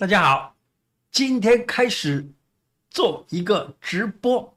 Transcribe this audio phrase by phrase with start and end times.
[0.00, 0.56] 大家好，
[1.12, 2.26] 今天开始
[2.88, 4.56] 做一个直播，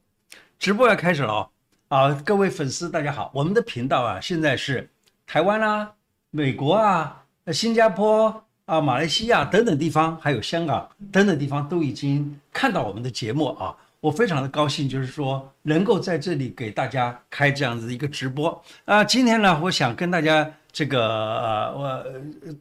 [0.58, 1.50] 直播要开始了。
[1.90, 4.90] 啊，各位粉丝大家好，我们的频道啊，现在是
[5.28, 5.92] 台湾啊、
[6.30, 13.76] 美国啊、新加坡啊、马来西亚等等地方，还有香港等等地方都已经看到我们的节目啊。
[14.04, 19.02] 我非常的高兴，就是说能够在这里给大家开这样子的一个直播啊。
[19.02, 22.06] 今天呢，我想跟大家这个呃，我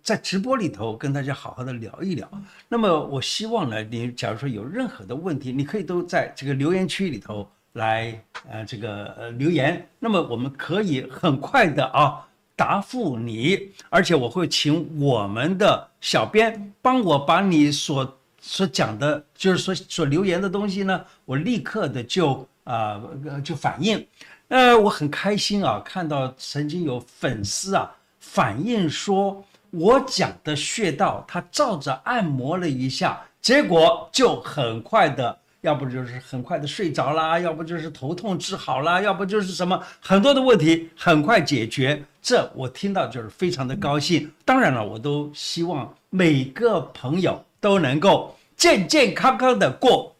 [0.04, 2.30] 在直播里头跟大家好好的聊一聊。
[2.68, 8.16] 那么我希望呢，你假如说有任何的问题，你可以都在这个留言区里头来
[8.48, 9.84] 呃这个呃留言。
[9.98, 12.24] 那么我们可以很快的啊
[12.54, 18.20] 答复你，而且我会请我们的小编帮我把你所。
[18.44, 24.04] 所讲的，就是说所留言的东西呢，我立刻的就啊、呃、就反应，
[24.48, 44.28] 呃，我很开心啊，看到曾经有粉丝啊反映说，我讲的穴道，他照着按摩了一下，结果就很快的，要不就是很快的睡着啦，要不就是头痛治好啦，要不就是什么很多的问题很快解决，这我听到就是非常的高兴。
[44.44, 47.40] 当然了，我都希望每个朋友。
[47.62, 50.16] 都能够健健康康的过，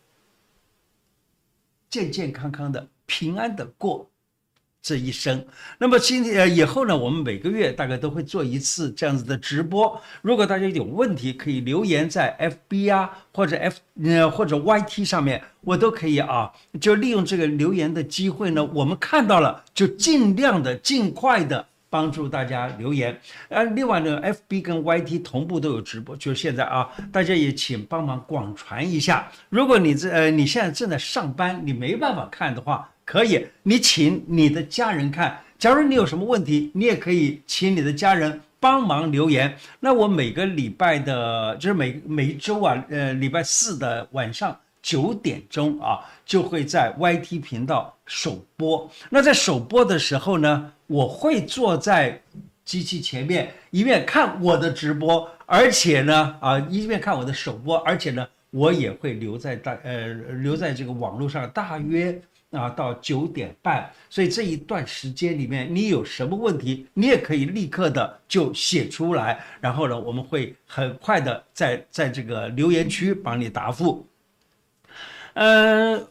[1.90, 4.08] 健健康康的平安的过
[4.80, 5.44] 这一生。
[5.78, 10.00] 那么今天呃以后呢，我们每个月大概都会做一次这样子的直播。
[10.22, 16.52] 如果大家有问题，可以留言在 FB 啊，或者 F 呃或者 YT 上面，我都可以啊。
[16.80, 21.66] 就利用这个留言的机会呢，我们看到了就尽量的尽快的。
[21.92, 23.14] 帮助大家留言，
[23.50, 29.30] 呃，另外呢，FB 跟 YT 同步都有直播，就是现在啊，大家也请帮忙广传一下。
[29.50, 35.38] 如果你这呃你现在正在上班，你没办法看的话，可以你请你的家人看。
[35.58, 39.54] 假如你有什么问题，你也可以请你的家人帮忙留言。
[39.78, 44.56] 那我每个礼拜的，就是每每一周啊，呃，礼拜四的晚上。
[44.82, 48.90] 九点钟啊，就会在 YT 频道首播。
[49.10, 52.20] 那在首播的时候呢，我会坐在
[52.66, 60.08] 机器前面，一面看我的直播，而且呢，啊，一面看我的首播，而且呢，我也会留在大呃
[60.42, 63.90] 留在这个网络上，大约啊到九点半。
[64.10, 74.06] 所以这一段时间里面，你有什么问题，你也可以立刻的就写出来，然后呢，我们会很快的在在这个留言区帮你答复。
[75.32, 76.06] 呃，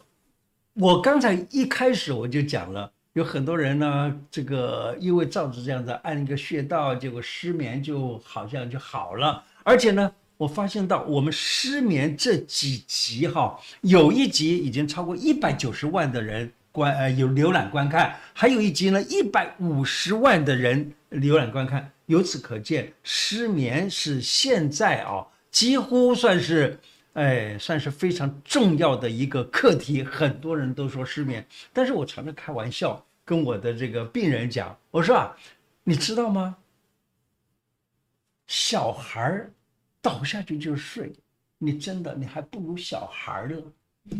[0.73, 9.43] 我刚才一开始我就讲了，有很多人呢，这个因为照着这样子按一个穴道，结果失眠就好像就好了。
[9.63, 21.91] 而且呢，我发现到我们失眠这几集哈，有一集已经超过一百九十万的人观呃有浏览观看，还有一集呢一百五十万的人浏览观看。
[22.05, 26.79] 由此可见，失眠是现在啊几乎算是。
[27.13, 30.01] 哎，算是非常重要的一个课题。
[30.03, 35.35] 很多人都说失眠，但是我常常开玩笑跟我的这个病人讲，我说啊，
[35.83, 36.55] 你知道吗？
[38.47, 39.45] 小孩
[40.01, 41.11] 倒下去就睡，
[41.57, 43.61] 你真的你还不如小孩了。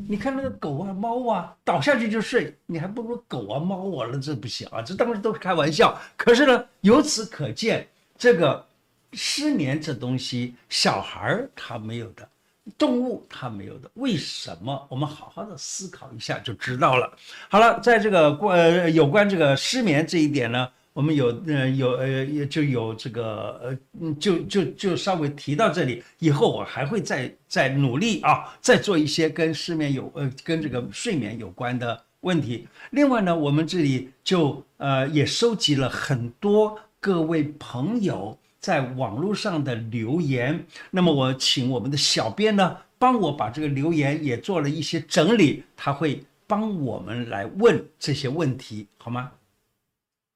[0.07, 4.19] 你看那个狗啊、猫啊，倒下去就睡，你还不如狗啊、猫啊了。
[4.19, 5.99] 这不行啊，这当然都是开玩笑。
[6.15, 8.65] 可是呢，由此可见，这个
[9.13, 12.29] 失眠这东西，小孩他没有的。
[12.77, 14.85] 动物它没有的，为什么？
[14.89, 17.11] 我们好好的思考一下就知道了。
[17.49, 23.59] 好了，在这个关呃有关这个失眠这一点呢，我们有呃有呃也就有这个
[23.99, 32.67] 呃就就就稍微提到这里，以后我还会再再努力啊，再做一些跟失眠有呃跟这个睡眠有关的问题。
[32.91, 38.37] 另外呢，我们这里就呃也收集了很多各位朋友。
[38.61, 49.31] 在网络上的留言，那么我请我们的小编呢，帮我把这个留言也做了一些整理，他会帮我们来问这些问题，好吗？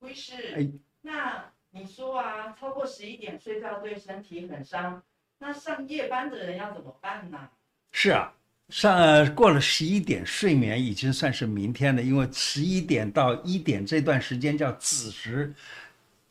[0.02, 0.68] 医师，哎，
[1.04, 5.04] 那你说啊，超过十一点睡觉对身体很伤，
[5.38, 7.38] 那上夜班的人要怎么办呢？
[7.92, 8.34] 是啊，
[8.70, 15.54] 上，呃，过了十一点睡眠已经算是明天了，因为十一点到一点这段时间叫子时。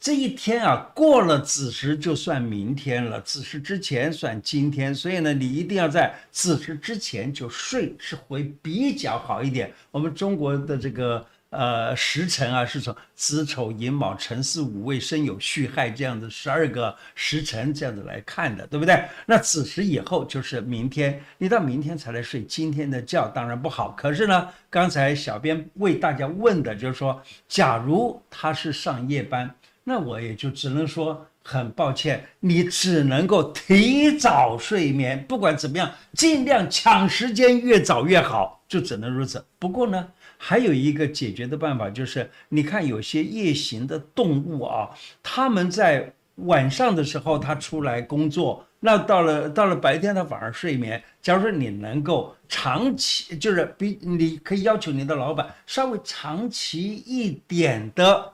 [0.05, 9.73] 这一天啊，过了子时就算明天了，子时之前算今天，所以呢，你一定要在子时之前就睡，是会比较好一点。
[9.91, 19.03] 我们中国的这个呃时辰啊，是从子丑寅卯辰巳午未申酉戌亥这样的十二个时辰这样子来看的，对不对？
[19.25, 23.93] 那子时以后就是明天，你到明天才来睡今天的觉，当然不好。
[23.93, 29.51] 可是呢，刚才小编为大家问的就是说，假如他是上夜班。
[29.85, 39.45] 那我也就只能说，很抱歉，你只能够提早睡眠，不管怎么样，尽量抢时间，越早越好，就只能如此。
[39.59, 44.88] 不过呢，还有一个解决的办法，就是你看有些夜行的动物啊，
[45.23, 51.00] 他们在晚上的时候他出来工作，那到了到了白天他反而睡眠。
[51.23, 58.33] 假如说你能够长期，就是比你可以要求你的老板稍微长期一点的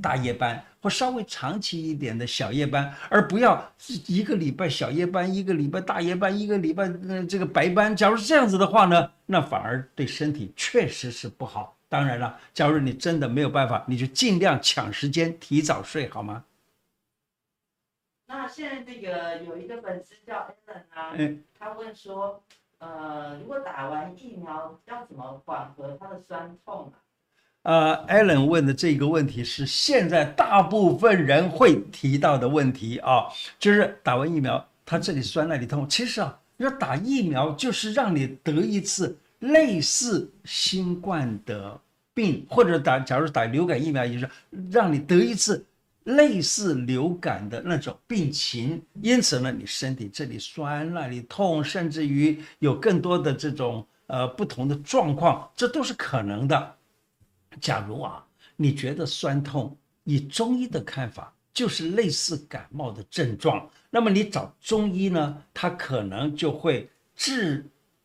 [0.00, 0.64] 大夜班。
[0.82, 3.72] 或稍微长期一点的小夜班，而不要
[4.06, 7.96] 一个礼拜小夜班，一个礼拜大夜班，一个礼拜嗯这个白班。
[7.96, 11.76] 假如是这样子的话呢，那反而对身体确实是不好。
[11.88, 16.44] 当然了，假如你真的没有办法，你就尽量抢时间提早睡，好吗？
[18.28, 21.16] 那现在这个有一个粉丝叫 Allen 啊，
[21.58, 22.40] 他问说，
[22.78, 27.02] 呃，如果打完疫苗要怎么缓和他的酸痛啊？
[27.66, 33.26] 呃，Allen 问的这个问题是现在大部分人会提到的问题啊，
[33.58, 35.88] 就是打完疫苗，他这里酸那里痛。
[35.88, 41.76] 其实啊，要打疫苗就是让你得一次类似新冠的
[42.14, 44.30] 病，或者打，假如打流感疫苗也是
[44.70, 45.66] 让你得一次
[46.04, 48.80] 类似流感的那种病情。
[49.02, 56.75] 因此呢，你身体这里酸那里痛，甚至于有更多的这种呃不同的状况，这都是可能的。
[57.60, 58.24] 假如啊，
[58.56, 67.64] 你觉得酸痛，以中医的看法，就是类似感冒的症状，那么你找中医呢，他可能就会治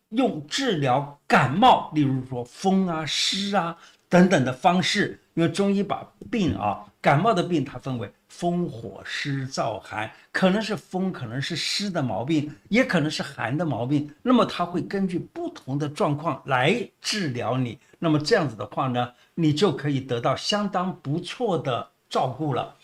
[0.10, 3.78] 用治疗感冒，例如说风啊、湿啊
[4.10, 17.78] 等等的方式，因为中医把病啊，感冒的病它分为风、火、湿、燥、寒，可能是风，可能是湿的毛病，也可能是寒的毛病，那么他会根据不同的状况来治疗你。
[18.00, 22.76] 那么这样子的话呢，你就可以得到相当不错的照顾了。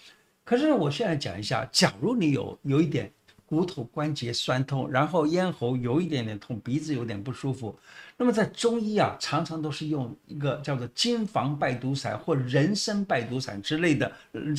[0.44, 3.12] 可是我现在讲一下，假如你有有一点
[3.46, 7.78] 骨头关节酸痛，然后咽喉有一点点痛，鼻子有点不舒服，
[8.16, 14.10] 那么在中医啊，常常都是用一个叫做金防败毒散或人参败毒散之类的，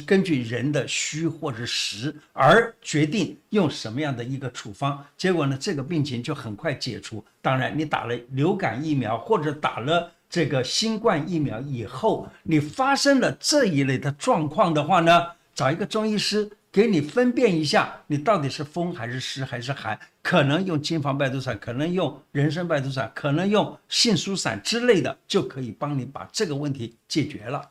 [0.06, 7.24] 根据人的虚或者实而决定用什么样的一个处方，结果呢，这个病情就很快解除。
[7.40, 10.12] 当然，你打了流感疫苗或者打了。
[10.30, 27.70] 这个新冠疫苗以后，你发生了这一类的状况的话呢，找一个中医师给你分辨一下，你到底是风还是湿还是寒，可能用金防败毒散，可能用人参败毒散，可能用杏苏散之类的，就可以帮你把这个问题解决了。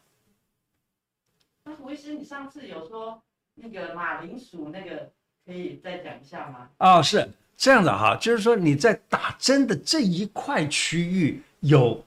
[1.66, 3.22] 那胡医师，你上次有说
[3.54, 5.12] 那个马铃薯那个，
[5.46, 6.70] 可以再讲一下吗？
[6.80, 12.04] 哦，是这样的哈，就是说你在打针的这一块区域有。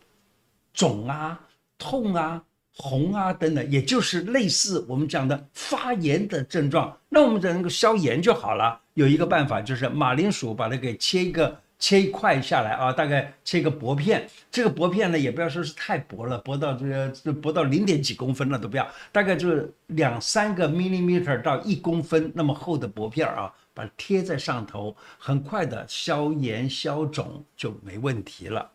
[0.73, 1.41] 肿啊、
[1.79, 2.43] 痛啊、
[2.77, 6.97] 红啊等等，也就是类似我们讲的发炎的症状。
[7.09, 8.81] 那我们只能够消炎就好了。
[8.95, 14.29] 有一个办法就是马铃薯，把它给切一个切一块下来啊，大概切个薄片。
[14.51, 28.71] 这个薄片呢，也不要说是太薄了，薄到这个薄到零点几公分了都不要，大概就是两三个 millimeter 到一公分那么厚的薄片啊，把它贴在上头，很快的消炎消肿就没问题了。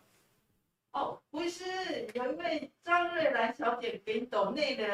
[0.92, 1.64] 哦，不是，
[2.14, 4.84] 有一位张瑞兰小姐给你抖内的。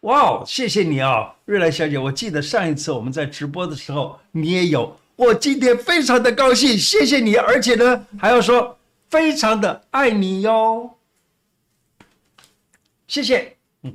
[0.00, 8.76] 哇哦，谢谢你啊，瑞兰小姐，我记得上一次我们在直播的时候你也有，我今天非常的高兴，谢谢你，而且呢还要说
[9.08, 10.98] 非常的爱你哟，
[13.06, 13.56] 谢谢。
[13.82, 13.94] 嗯，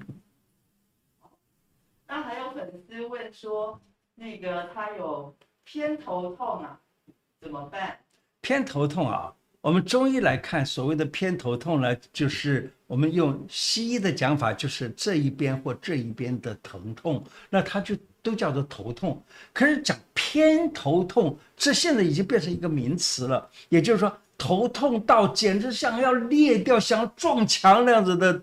[2.07, 3.81] 那还有粉丝问说，
[4.15, 5.35] 那个他有
[5.65, 6.79] 偏头痛啊，
[7.41, 7.99] 怎么办？
[8.39, 9.35] 偏头痛啊。
[9.61, 19.21] 我们中医来看，所谓的偏头痛呢，就是我们用西医的讲法，就是这一边或这一边的疼痛，那它就都叫做头痛。
[19.51, 28.41] 可是讲偏头痛，这现在已经变成一个名词了，也就是说，头痛到简直像要裂掉、像撞墙那样子的。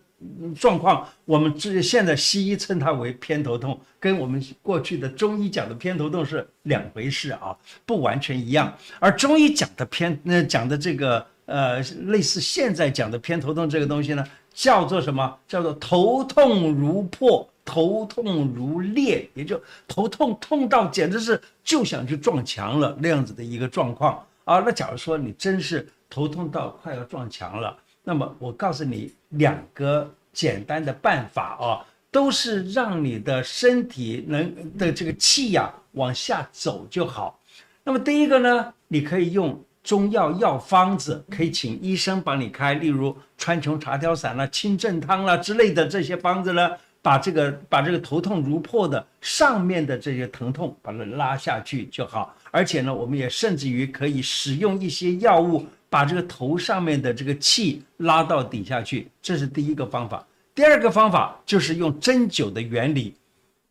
[0.58, 8.72] 状况，我们这现在西医称它为偏头痛，跟我们过去的中医讲的偏头痛是两回事啊，不完全一样。
[8.98, 15.36] 而中医讲的偏，那讲的这个呃，类似现在讲的偏头痛这个东西呢，叫做什么？
[15.46, 24.58] 叫做头痛如破，头痛如裂，也就头痛痛到简直是就想去撞墙了那样子的一个状况啊。
[24.60, 27.76] 那假如说你真是头痛到快要撞墙了。
[28.08, 37.40] 那么我告诉你两个简单的办法啊，都是让你的身体能的这个气呀往下走就好。
[37.82, 46.70] 那么第一个呢，你可以用中药药方子，可以请医生帮你开，例如川穹茶调散啦、清镇汤啦之类的这些方子呢，
[47.02, 52.32] 把这个把这个头痛如破的上面的这些疼痛把它拉下去就好。
[52.52, 59.08] 而且呢，我们也甚至于可以使用一些药物，把这个头上面的这个气拉到底下去。
[59.22, 60.26] 这是第一个方法。
[60.54, 63.14] 第二个方法就是用针灸的原理，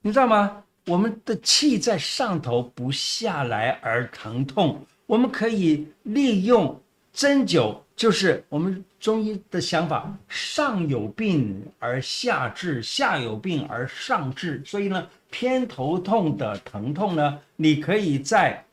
[0.01, 0.63] 你知道吗？
[0.85, 6.79] 我们的气在上头不下来而疼痛，我们可以利用
[7.11, 14.61] 针灸，就是我们中医的想法，上有病而下治，下有病而上治。
[14.63, 18.63] 所以呢，偏头痛的疼痛呢，你可以在。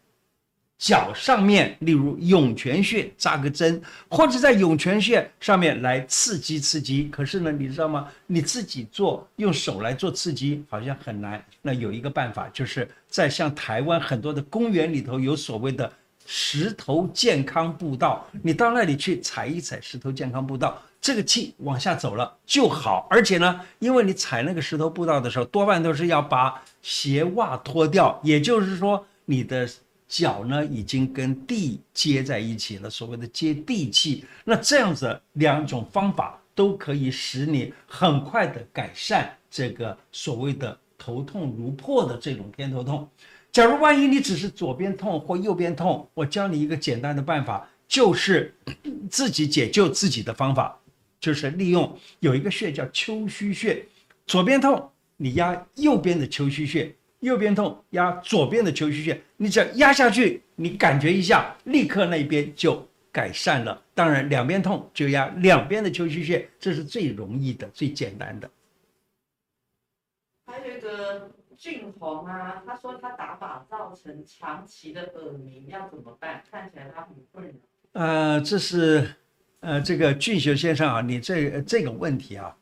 [0.83, 7.05] 脚上面，例如涌泉穴扎个针，或者在涌泉穴上面来刺激刺激。
[7.05, 8.09] 可是呢，你知道吗？
[8.27, 11.41] 你自己做，用手来做刺激好像很难。
[11.61, 15.89] 那有一个办法，就是在像台湾很多的公园里头有所谓的
[16.27, 23.07] 石头健康步道，你到那里去踩一踩石头健康步道，这个气往下走了就好。
[23.09, 29.71] 而且呢，因为你踩那个石头步道的时候，多半都是要把鞋袜脱掉，也就是说你的。
[30.13, 34.27] 脚呢已经跟地接在一起了，所谓的接地气。
[34.45, 43.09] 那这样子两种方法都可以使你很快的改善这个所谓的头痛如破的这种偏头痛。
[43.51, 48.55] 假如万一你只是左边痛或右边痛，我教你一个简单的办法，就是
[49.11, 50.79] 自己解救自己的方法，
[51.19, 53.83] 就是利用有一个穴叫丘虚穴，
[54.27, 56.95] 左边痛你压右边的丘虚穴。
[57.23, 63.81] 右边痛，压左边的丘虚穴，你只要压下去，你感觉一下，立刻那边就改善了。
[63.95, 68.51] 当然，两边痛就压两边的丘虚穴，这是最容易的、最简单的。
[70.47, 76.43] 还有一个俊宏啊，他说他打靶造成长期的耳鸣，要怎么办？
[76.51, 77.53] 看起来他很困扰。
[77.93, 79.15] 呃，这是
[79.61, 82.57] 呃这个俊雄先生啊，你这这个问题啊，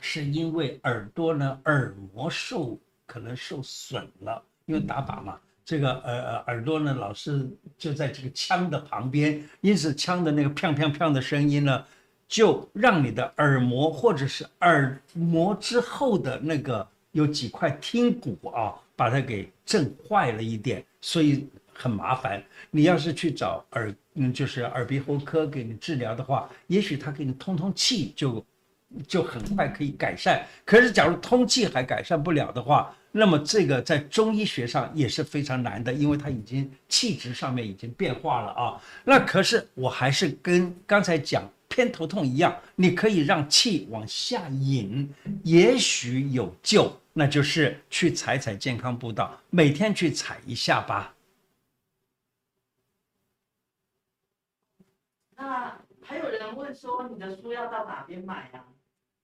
[0.00, 2.80] 是因为耳朵呢耳膜受。
[3.06, 7.48] 可能受损了，因为打靶嘛，这个呃呃耳朵呢老是
[7.78, 11.84] 就在这个枪的旁边，因此枪的那个砰砰砰的声音呢，
[12.28, 22.42] 就让你的耳膜或者是耳膜之后的那个有几块听骨啊，把它给震坏了一点，所以很麻烦。
[22.70, 28.44] 你要是去找耳嗯就是耳鼻喉科给你治疗的话，也许他给你通通气就。
[29.08, 30.46] 就很快可以改善。
[30.64, 38.80] 可是，假如通气还改善不了的话，那么这个在中医学上也是非常难的，因为它已经气质上面已经变化了啊。
[39.04, 45.12] 那可是我还是跟刚才讲偏头痛一样，你可以让气往下引，
[45.44, 46.92] 也许有救。
[47.14, 51.14] 那就是去踩踩健康步道，每天去踩一下吧。
[55.34, 58.60] 那还有人问说，你的书要到哪边买啊？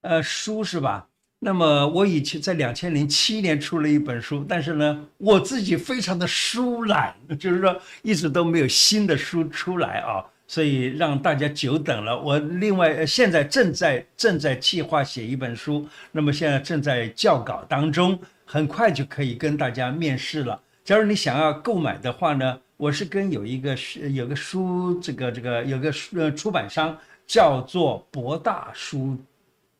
[0.01, 1.07] 呃，书是吧？
[1.43, 12.17] 那么我以前在两千零七年出了一本书，但是呢，我自己非常的疏懒，就是说一直都没有新的书出来啊，所以让大家久等了。
[12.17, 20.57] 我另外现在正在正在计划写一本书，那么现在正在校稿当中，很快就可以跟大家面世了。
[20.85, 29.17] 假如你想要购买的话呢，我是跟有一个书有个书，这个这个有个书呃出版商叫做博大书。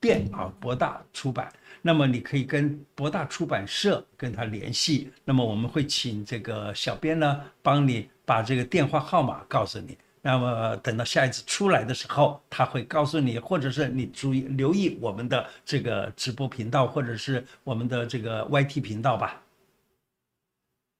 [0.03, 1.49] 变啊，博大出版，
[1.81, 19.41] 那么你可以跟博大出版社跟他联系，那么我们会请这个小编呢帮你把这个电话号码告诉你，那么等到下一次出来的时候，他会告诉你，或者是你注意留意我们的这个直播频道，或者是我们的这个 YT 频道吧。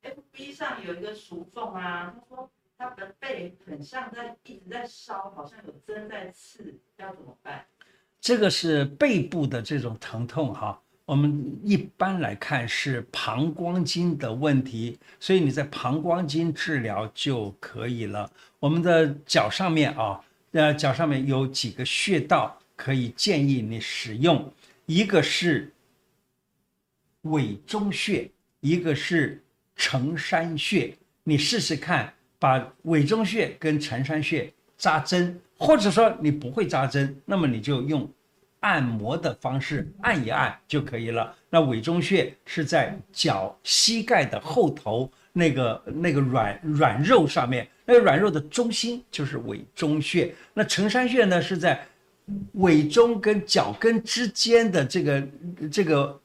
[0.04, 7.66] FB 上有一个淑凤啊，他说他的背很像在一直在烧，好像有针在刺，要怎么办？
[8.24, 18.32] 这个是背部的这种疼痛哈，我们一般来看是膀胱经的问题，所以你在膀胱经治疗就可以了。
[18.62, 20.22] 我们的脚上面啊，
[20.54, 24.50] 呃，脚上面有几个穴道可以建议你使用，
[24.86, 25.70] 一个是
[27.24, 28.32] 委中穴，
[28.62, 29.44] 一个是
[29.76, 35.38] 承山穴，你试试看，把委中穴跟承山穴扎针。
[35.58, 38.10] 或者说你不会扎针，那么你就用
[38.60, 41.36] 按摩的方式按一按就可以了。
[41.50, 50.34] 那委中穴是在脚膝盖的后头那个那个软软肉上面，那个软肉的中心就是委中穴。
[50.54, 51.86] 那承山穴呢是在
[52.54, 55.28] 委中跟脚跟之间的这个
[55.72, 56.20] 这个。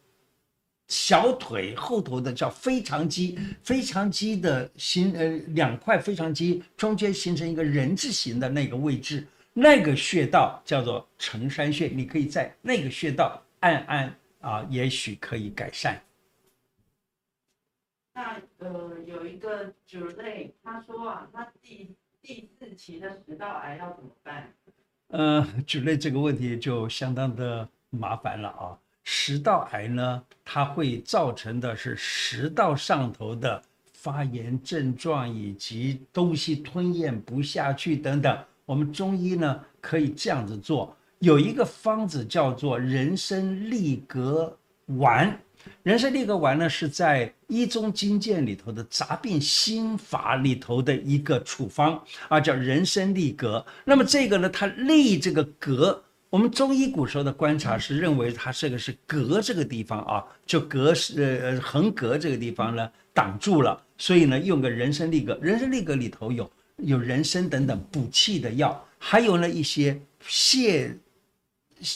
[0.89, 16.01] 小腿后头的叫腓肠肌，腓肠肌的形呃两块腓肠肌中间形成一个人字形的那个位置，那个穴道叫做承山穴，你可以在那个穴道按按啊，也许可以改善。
[18.15, 24.53] 那呃，有一个主类，他说啊，他第第四期的食道癌要怎么办？
[25.09, 28.79] 呃， 主类这个问题就相当的麻烦了啊。
[29.11, 33.63] 食道癌呢，它会造成的是食道上头的
[33.95, 38.39] 发炎症状，以及东西吞咽不下去等等。
[38.67, 44.55] 我们中医呢，可以这样子做，有一个方子叫做人参利格
[44.99, 45.41] 丸。
[45.83, 53.65] 人参利格丸呢，是在《医宗金鉴》里头的杂病心法里头的一个处方啊，叫人参利格。
[53.87, 65.39] 那么这个呢，它利这个格，我们中医古时候的观察是认为它这个是膈这个地方啊，就膈是呃横膈这个地方呢挡住了，所以呢用个人参利格。
[65.41, 70.97] 人参利格里头有有人参等等补气的药，还有呢一些泻。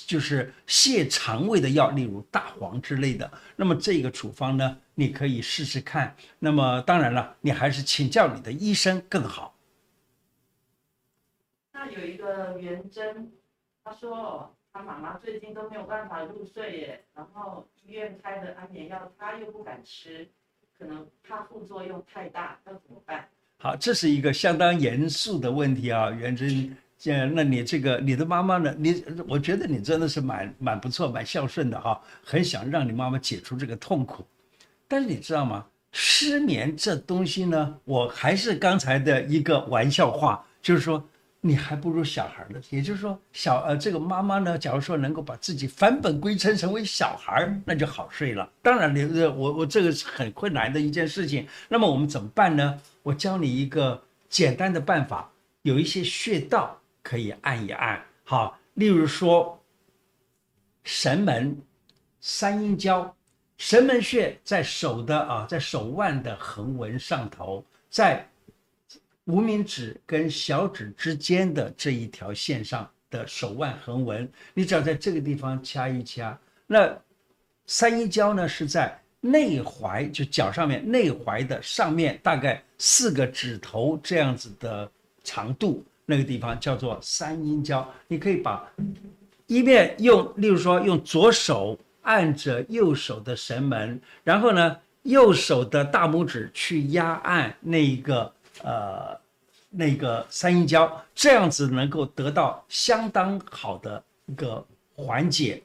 [0.06, 3.28] 就是泻肠胃的药，例如大黄之类的。
[3.56, 6.14] 那么这个处方呢，你可以试试看。
[6.38, 9.58] 那么当然了，你还是请教你的医生更好。
[11.72, 13.32] 那有一个元珍，
[13.84, 20.28] 他说他妈妈最近都没有办法入睡耶，然后医院开的安眠药他又不敢吃，
[20.78, 23.28] 可能怕副作用太大，要怎么办？
[23.58, 26.76] 好，这是一个相当严肃的问题啊，元珍。
[27.34, 28.72] 那你这个你的妈妈呢？
[28.78, 34.24] 你我觉得你真的是蛮蛮不错、蛮孝顺的哈，很想让你妈妈解除这个痛苦。
[34.86, 35.66] 但是你知道吗？
[35.90, 41.04] 失眠这东西呢，我还是刚才的一个玩笑话，就是说
[41.42, 42.58] 你还不如小孩呢。
[42.70, 48.50] 也就是说，小呃这个妈妈呢，假如说能够把自己返本归真，成为小孩，那就好睡了。
[48.62, 51.46] 当然，你我我这个是很困难的一件事情。
[51.68, 52.80] 那么我们怎么办呢？
[53.02, 56.78] 我教你一个简单的办法，有一些穴道。
[57.04, 59.60] 可以按一按，好，例如说，
[60.84, 61.60] 神门、
[62.20, 63.12] 三阴交，
[63.58, 68.24] 神门穴在手的啊，在手腕的横纹上头，在
[69.26, 76.38] 无名指跟小指之间的这一条线上的手腕横纹，你只要在这个地方掐一掐。
[76.66, 76.92] 那
[77.66, 84.90] 三阴交呢，是在内踝，就脚上面内踝的上面，大概四个指头这样子的
[85.22, 85.84] 长度。
[86.04, 88.68] 那个地方叫做三阴交，你可以把
[89.46, 98.30] 一面用，例如说用左手按着右手的神门，然后呢，右手的大拇指去压按那一个
[98.62, 99.18] 呃
[99.70, 105.62] 那个三阴交，这样子能够得到相当好的一个缓解。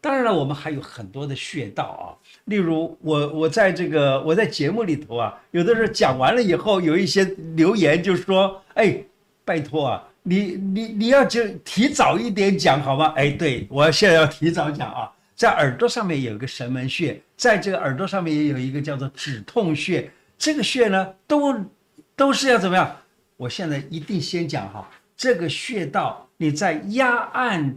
[0.00, 2.06] 当然了，我们还有很多的穴道啊，
[2.44, 9.02] 例如我我在这个我在节目里头啊，有的时候讲完了以后，有一些留言就说，哎。
[9.46, 13.12] 拜托啊，你你你要就提早一点讲好吗？
[13.14, 21.56] 哎，对，我现在要提早讲啊，在耳朵上面有一个神门穴，在这个耳朵上面也有一个叫做止痛穴，这个穴呢都
[22.16, 22.96] 都是要怎么样？
[23.36, 27.76] 我现在一定先讲哈，这个穴道你在压按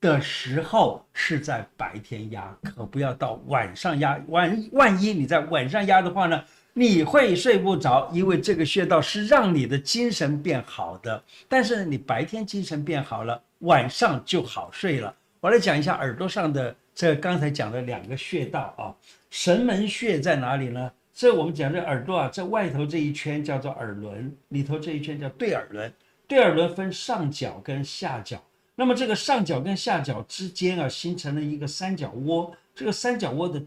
[0.00, 4.20] 的时候是在白天压，可不要到晚上压。
[4.26, 6.44] 万万一你在晚上压的话呢？
[6.74, 11.22] 你会睡不着，因为这个穴道是让你的精神变好的。
[11.46, 15.14] 但是你白天精神变好了，晚上就好睡了。
[15.38, 18.90] 我来讲一下耳朵上的这刚才讲的两个穴道啊。
[19.30, 20.90] 神门穴在哪里呢？
[21.14, 25.92] 这我们讲这耳朵啊，这外头这一圈叫做耳轮，里头这一圈叫对耳轮。
[26.26, 28.42] 对耳轮分上角跟下角，
[28.74, 32.54] 那么这个上角跟下角之间啊，形成了一个三角窝。
[32.74, 33.62] 这个三角窝的。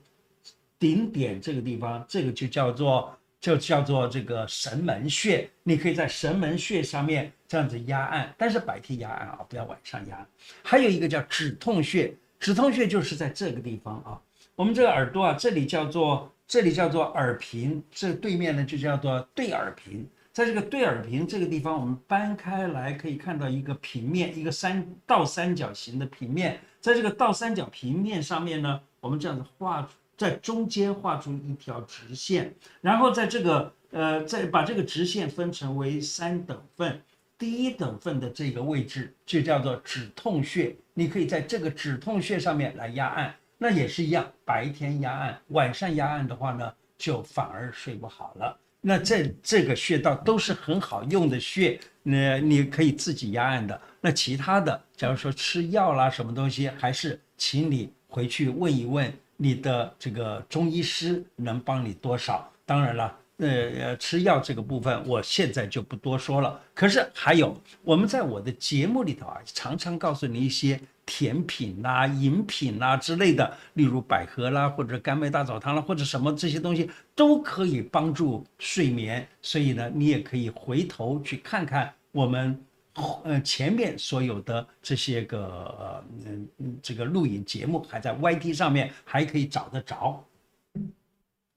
[0.78, 5.50] 顶点这个地方，这个就叫做就叫做这个神门穴。
[5.64, 10.28] 你可以在神门穴上面这样子压按，但是白天压按啊，不要晚上压。
[10.62, 14.20] 还有一个叫止痛穴，止痛穴就是在这个地方啊。
[14.54, 20.08] 我们这个耳朵啊，这里叫做这里叫做耳屏，这对面呢就叫做对耳屏。
[20.32, 26.60] 在这个对耳屏这个地方，我们掰开来可以看到一个平面，一个三倒三角形的平面。
[26.80, 29.90] 在这个倒三角平面上面呢，我们这样子画。
[30.18, 37.02] 在中间画出一条直线，然后在这个呃，再把这个直线分成为三等份，
[37.38, 40.74] 第一等份的这个位置就叫做止痛穴。
[40.94, 43.36] 你可以在这个止痛穴上面来压按，
[43.68, 48.56] 那也是一样，白天压按，晚上压按的话呢，就反而睡不好了。
[48.80, 53.82] 那这这个穴道都是很好用的穴，那你可以自己压按的。
[54.00, 59.12] 那其他的，假如说吃药啦什么东西，还是请你回去问一问。
[59.36, 62.48] 你的这个中医师能帮你多少？
[62.68, 66.62] 当然了，呃，吃药这个部分，我现在就不多说了。
[66.76, 79.28] 可是还有，我们在我的节目里头啊，常常告诉你一些甜品啦、饮品啦之类的，例如百合啦，或者甘麦大枣汤啦，或者什么这些东西都可以帮助睡眠。
[79.42, 82.60] 所以呢，你也可以回头去看看我们
[83.24, 90.26] 呃前面所有的这些个嗯嗯这个录影节目，还在 YT 上面还可以找得着。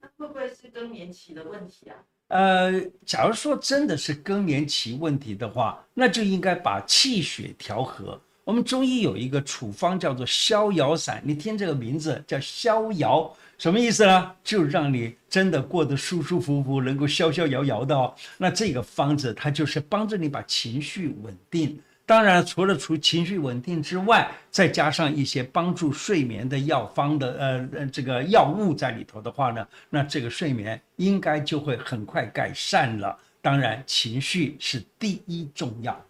[0.01, 1.97] 那会不会是更年期的问题啊？
[2.29, 8.21] 呃，假如说真的是更年期问题的话，那就应该把气血调和。
[8.49, 14.33] 我们中医有一个处方叫做逍遥散，你听这个名字叫逍遥，什么意思呢？
[14.43, 18.15] 就让你真的过得舒舒服服，能够逍逍遥遥的哦。
[18.39, 21.79] 那这个方子它就是帮着你把情绪稳定。
[22.07, 33.15] 当然，除了除情绪稳定之外，再加上一些帮助睡眠的药方的呃呃这个药物在里头的话呢，那这个睡眠应该就会很快改善了。
[33.43, 36.03] 当然，情绪是第一重要。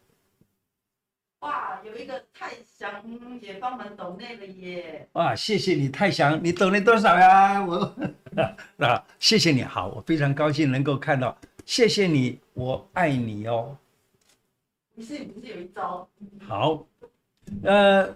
[1.41, 2.91] 哇，有一个泰祥
[3.41, 5.09] 也帮忙抖内了耶！
[5.13, 7.65] 哇，谢谢你泰祥，你抖内多少呀？
[7.65, 7.95] 我
[8.85, 13.77] 啊，谢谢你好，我非常高兴能够看到，谢谢你，我爱你哦。
[14.95, 16.09] 你是不是有一招？
[16.45, 16.85] 好，
[17.63, 18.13] 呃，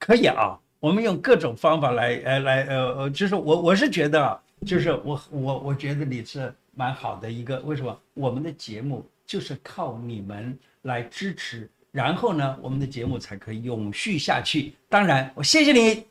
[0.00, 7.96] 可以啊，我们用各种方法来，呃，来，呃，呃，就是我我是觉得，就是我我我觉得你是蛮好的一个，为什么？
[8.14, 14.72] 我们的节目就是靠你们来支持，然后呢，我们的节目才可以永续下去。
[14.88, 16.06] 当然，我谢谢你，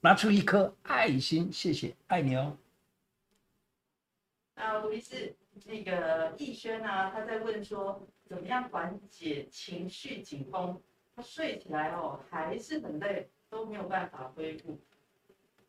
[0.00, 2.56] 拿出一颗爱心，谢谢，爱你哦。
[4.56, 5.32] 啊，卢医师，
[5.66, 8.04] 那个逸轩啊，他在问说。
[8.28, 10.78] 怎么样缓解情绪紧绷？
[11.14, 14.78] 他睡起来哦，还是很累，都没有办法恢复。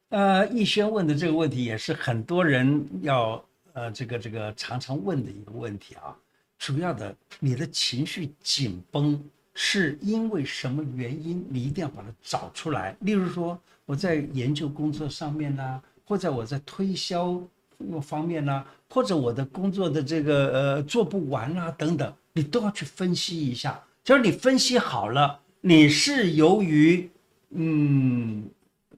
[0.10, 6.18] 呃，逸轩问的这个问题也是很多人要呃这个这个常常问的一个问题啊。
[6.60, 9.19] 主要的，你的情绪紧绷
[9.54, 11.43] 是因为什么原因？
[11.50, 12.95] 你一定要把它找出来。
[13.00, 17.41] 例如说，我在研究工作上面呢，或者我在推销
[18.02, 22.13] 方面呢，或者我的工作的这个呃做不完啊等等。
[22.34, 27.10] 你都要去分析一下，就是你分析好了，你是由于
[27.52, 28.48] 嗯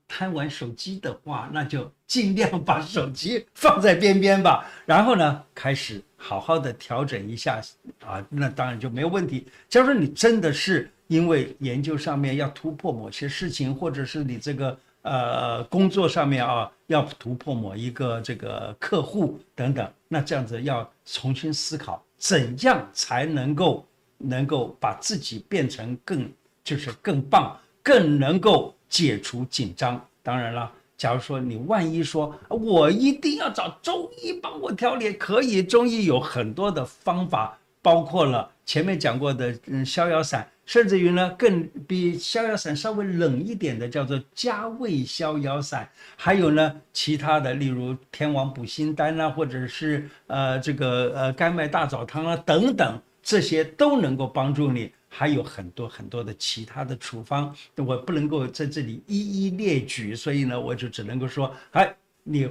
[0.08, 4.70] 贪玩手机的话，那就尽量把手机放在边边吧。
[4.86, 7.60] 然后呢，开始好好的调整一下
[8.06, 9.48] 啊，那当然就没有问题。
[9.68, 22.04] 假如说你真的是因为研究上面要突破某些事情，或者是你这个呃工作上面啊要突破某一个这个客户等等，那这样子要重新思考。
[22.18, 23.84] 怎样才能够
[24.20, 26.32] 能够把自己变成更
[26.64, 30.00] 就是更棒，更能够解除紧张？
[30.22, 40.48] 当然了，假如说你万一说我一定要找中医帮我调理，可以，中医有很多的方法，包括了前面讲过的嗯逍遥散。
[40.64, 45.90] 甚至于呢，更比逍遥散稍微冷一点的，叫做加味逍遥散。
[46.16, 54.92] 还有呢，其他的，例如天王补心丹啊，或者是呃这个呃甘麦大枣汤啊等等，这些都能够帮助你。
[55.14, 62.50] 还有很多很多的其他的处方，我不能够在这里一一列举，所以呢，我就只能够说，哎，你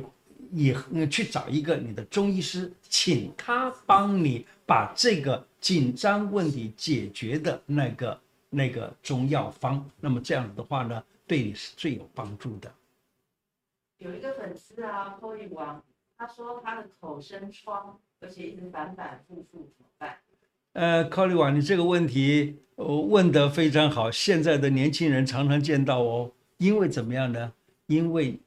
[0.50, 5.46] 你去找一个你的中医师，请他帮你把这个。
[5.60, 8.18] 紧张问题解决的那个
[8.48, 12.72] 那个中药方，那么这样子的话呢，对你是最有帮助的。
[13.98, 15.84] 有一个粉丝啊，破玉王，
[16.16, 20.16] 他说他的口生疮，而且一直反反复复，怎么办？
[20.72, 24.10] 呃，考利瓦，你这个问题我问得非常好。
[24.10, 27.52] 现在的年轻人常常见到哦，因为怎么样呢？
[27.86, 28.38] 因为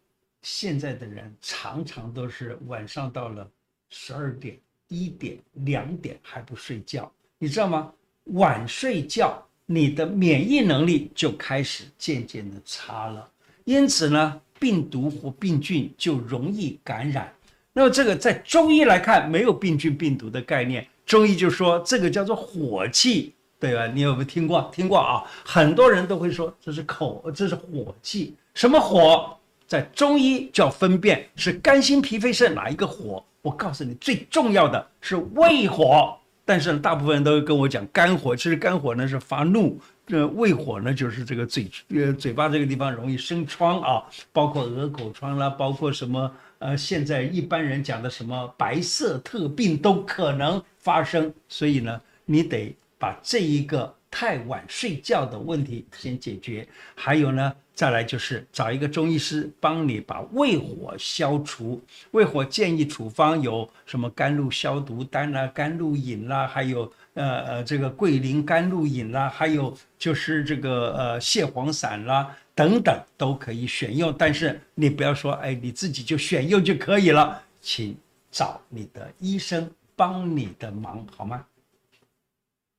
[0.42, 3.50] 现在的人常常都是晚上到了
[3.90, 4.58] 十二点。
[4.90, 7.92] 一点两点还不睡觉，你知道吗？
[8.26, 13.28] 晚睡觉，你的免疫能力就开始渐渐的差了，
[13.64, 17.34] 因此呢，病毒或病菌就容易感染。
[17.72, 23.88] 那么这个在中医来看，没有病菌病毒的概念，中医就说这个叫做火气，对吧？
[23.88, 24.70] 你有没有听过？
[24.74, 25.24] 听过啊？
[25.44, 28.36] 很多人都会说这是口，这是火气。
[28.54, 29.38] 什么火？
[29.68, 33.24] 在中医叫分辨是肝心脾肺肾哪一个火。
[33.42, 38.36] 我告诉你，最重要的是胃火，但是大部分人都跟我讲肝火。
[38.36, 51.34] 其实肝火呢是发怒，呃，胃火呢就是这个嘴，呃，嘴巴这个地方容易生疮啊，包括鹅口疮啦，包括什么，呃，现在一般人讲的什么白色特病都可能发生。
[51.48, 61.82] 所以呢，你得把这一个太晚睡觉的问题先解决，还有呢，再来就是找一个中医师帮你把胃火消除。
[62.12, 66.82] 胃火建议处方有什么甘露消毒丹啦、甘露饮啦，还有
[67.16, 74.14] 呃呃这个桂林甘露饮啦，还有就是这个呃泻黄散啦等等都可以选用。
[74.16, 77.98] 但是你不要说哎你自己就选用就可以了，请
[78.30, 81.44] 找你的医生帮你的忙好吗？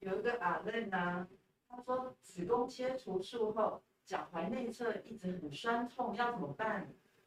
[0.05, 1.27] 有一个阿任呢，
[1.67, 6.87] 他说子宫切除术后，脚踝内侧一直很酸痛，要怎么办？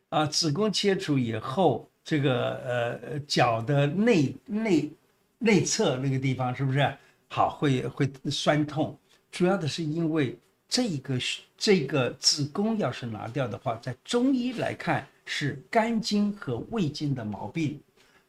[0.09, 4.91] 啊，子宫切除以后，这个呃脚的内内
[5.39, 6.95] 内侧那个地方是不是
[7.27, 8.95] 好会会酸痛？
[9.31, 10.37] 主要的是因为
[10.69, 11.17] 这个
[11.57, 17.81] 这个子宫要是拿掉的话，在中医来看是肝经和胃经的毛病。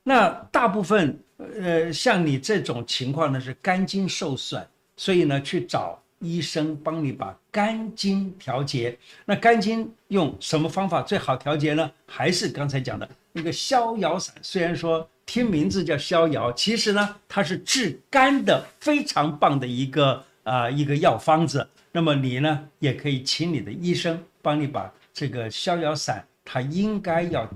[0.08, 4.66] 那大部分，呃，像你这种情况呢，是肝经受损，
[4.96, 8.96] 所以呢，去找医生帮你把肝经调节。
[9.26, 11.90] 那肝经用什么方法最好调节呢？
[12.06, 14.34] 还是刚才讲的那个逍遥散。
[14.40, 21.68] 虽然说听名字叫逍遥，其实呢，它是治肝的非常棒的一个啊、一个药方子。
[21.92, 27.46] 那么你呢，也可以请你的医生帮你把这个逍遥散，它应该要。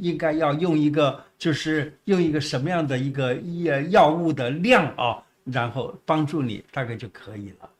[0.00, 7.70] 应该要用一个，就是用一个什么样的一个药药物的量啊，然后帮助你，大概就可以了。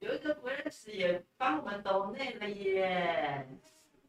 [0.00, 3.46] 有一个 Grace 也帮我们 donate 了耶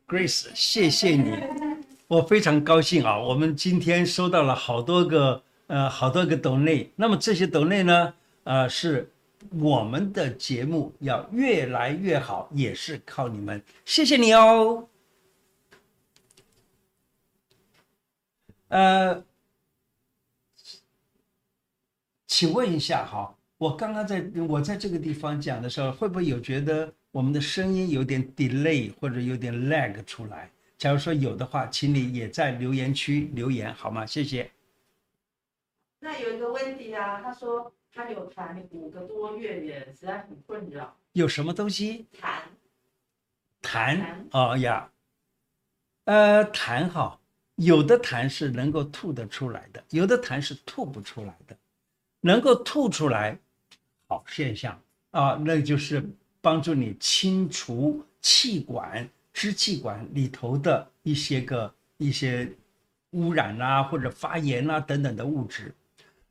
[0.07, 1.35] ，Grace，谢谢你，
[2.07, 3.17] 我非常高兴啊！
[3.17, 8.13] 我们今天收到了好多个呃好多个 donate，那么这些 donate 呢，
[8.43, 9.11] 呃，是
[9.59, 14.87] 我们的节目要越来越好，也是靠你们，谢谢你哦。
[18.69, 19.23] 呃，
[22.25, 30.49] 请问一下哈，我刚刚在我在这个地方讲的时候，会不会有觉得我们的声音有点 delay 或者有点 lag 出来？
[30.77, 34.05] 假如说有的话，请你也在留言区留言好吗？
[34.05, 34.49] 谢谢。
[35.99, 40.95] 那有一个问题啊，他说他有痰五个多月也实在很困扰。
[41.13, 42.07] 有什么东西？
[42.21, 42.43] 痰。
[43.61, 43.99] 痰。
[44.31, 44.91] 哦呀，
[46.05, 47.18] 呃，痰哈。
[47.59, 51.55] 有的痰是能够吐得出来的，有的痰是吐不出来的。
[52.21, 53.37] 能够吐出来，
[54.07, 62.49] 好现象啊，那就是帮助你清除气管、支气管里头的一些个一些
[63.11, 65.75] 污染啊，或者发炎啊等等的物质。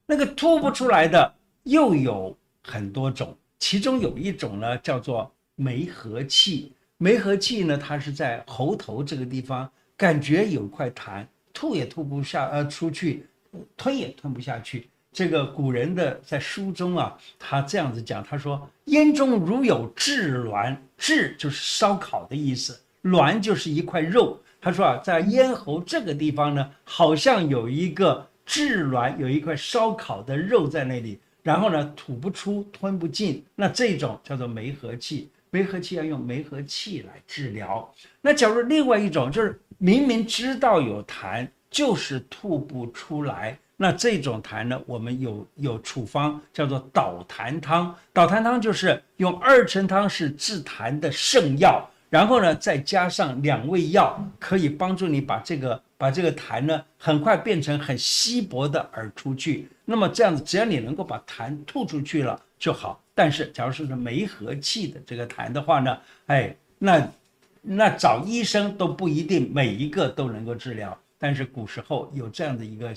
[0.06, 6.72] 那个吐不出来的又有很多种，其中有一种呢叫做梅核气。
[6.96, 9.70] 梅核气呢，它是在喉头这个地方。
[9.98, 13.26] 感觉有块痰，吐也吐不下，呃，出去，
[13.76, 14.88] 吞也吞不下去。
[15.12, 35.28] 这个古人的在书中啊，他这样子讲，他说：“咽中如有炙滦，炙就是烧烤的意思，滦就是一块肉。”他说啊，在咽喉这个地方呢，好像有一个炙滦，有一块烧烤的肉在那里，然后呢，吐不出，吞不进，那这种叫做梅核气。
[35.50, 37.90] 梅核气要用梅核气来治疗。
[38.20, 47.94] 那假如另外一种就是明明知道有痰，就是吐不出来，那这种痰呢，我们有有处方叫做导痰汤。
[48.12, 59.68] 导痰汤就是用二陈汤是治痰的圣药，然后呢再加上两味药，可以帮助你把这个把这个痰呢很快变成很稀薄的而出去。
[59.84, 63.02] 那么这样子，只要你能够把痰吐出去了就好。
[63.14, 67.08] 但是，假如说是梅核气的这个痰的话呢，哎，那
[67.62, 70.96] 那找医生都不一定每一个都能够治疗。
[71.18, 72.94] 但是古时候有这样的一个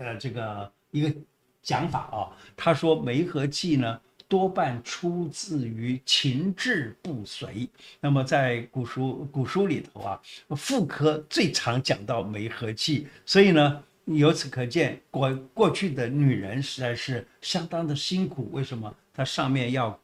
[0.00, 1.14] 呃这个一个
[1.62, 7.68] 讲法啊、他说梅核气呢多半出自于情志不遂。
[8.00, 13.82] 那么在古书古书里头啊，妇科最常讲到梅核气，所以呢。
[14.16, 18.48] 由此可见，过过去的女人实在是相当的辛苦。
[18.52, 18.90] 为什么？
[19.12, 20.00] 她上面要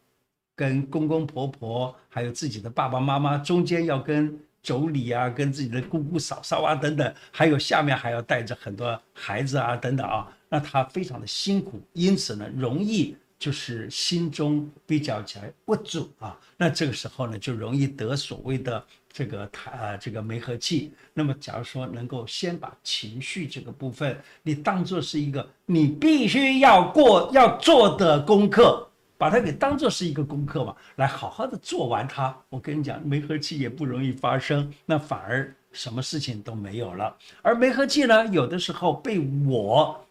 [0.54, 4.30] 跟公公婆婆，还有自己的爸爸妈妈，中间要跟
[4.62, 16.38] 妯娌啊，跟自己的姑姑嫂嫂啊等等，还有下面还要带着很多孩子啊等等啊，那她非常的辛苦，因此呢，容易就是心中比较起来不足啊。
[16.56, 18.82] 那这个时候呢，就容易得所谓的。
[19.16, 20.92] 这个痰啊，这个梅核气。
[21.12, 28.84] 那么，假如说能够先把情绪这个部分，你当做是一个你必须要过要做的功课，
[29.16, 32.36] 把它给当做是一个功课嘛，来好好的做完它。
[32.48, 37.16] 我跟你讲，梅核气也不容易发生，那反而什么事情都没有了。
[37.40, 40.03] 而梅核气呢，有的时候被我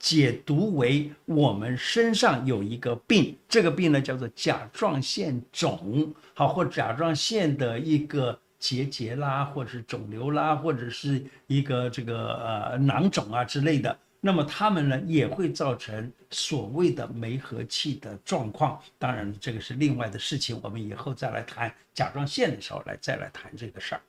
[0.00, 13.96] 解读为我们身上有一个病，这个病呢叫做甲状腺肿，好，或甲状腺的一个结节啦，或者是肿瘤啦，或者是一个这个呃囊肿啊之类的。
[14.22, 18.80] 那么它们呢也会造成所谓的酶和气的状况。
[18.98, 24.00] 当然，这个是另外的事情，我们以后再来谈甲状腺的时候来再来谈这个事儿。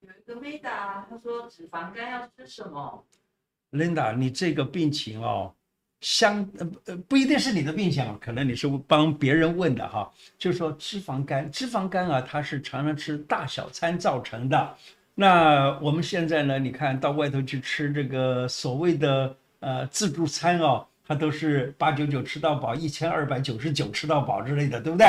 [0.00, 3.02] 有一个 Linda，他说脂肪肝要吃什么
[3.74, 5.52] ？Linda，你这个病情哦，
[6.00, 10.10] 相呃呃不一定是你的病情，可能你是帮别人问的哈。
[10.38, 14.74] 就说脂肪肝，脂肪肝啊，它是常常吃大小餐造成的。
[15.14, 16.58] 那我们现在呢？
[16.58, 25.06] 你看到外头去吃这个所谓的呃自助餐哦，它都是八九九吃到饱，一千二百九十九吃到饱之类的，对不对？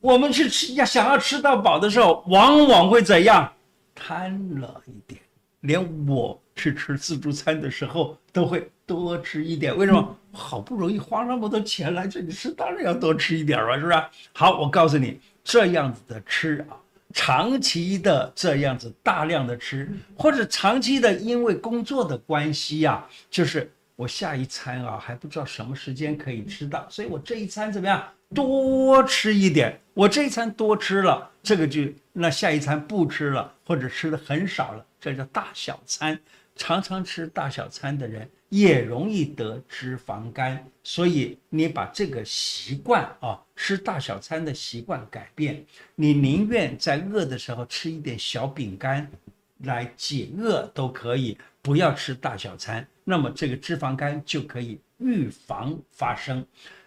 [0.00, 3.52] 我们去吃要想要吃到饱的时候，往往会怎样？
[3.94, 5.20] 贪了一点。
[5.62, 9.74] 连我去吃自助餐的时候，都会多吃一点。
[9.74, 10.18] 为什么？
[10.32, 14.04] 好不容易花那么多钱来这里吃，当然要多吃一点了，是不是？
[14.32, 16.76] 好，我告诉你，这样子的吃啊。
[17.14, 28.06] 长期的这样子大量的吃，或者长期的因为工作的关系呀、啊，就是我下一餐啊还不知道什么时间可以吃到，所以我这一餐怎么样？
[28.34, 29.80] 多吃一点。
[29.94, 31.80] 我这一餐多吃了，这个就
[32.12, 36.20] 那下一餐不吃了，或者吃的很少了，这叫大小餐。
[36.58, 49.08] 常常吃大小餐的人也容易得脂肪肝，所以你把这个习惯啊，吃大小餐的习惯改变，你宁愿在饿的时候吃一点小饼干
[49.58, 56.44] 来解饿都可以，不要吃大小餐，那么这个脂肪肝就可以预防发生。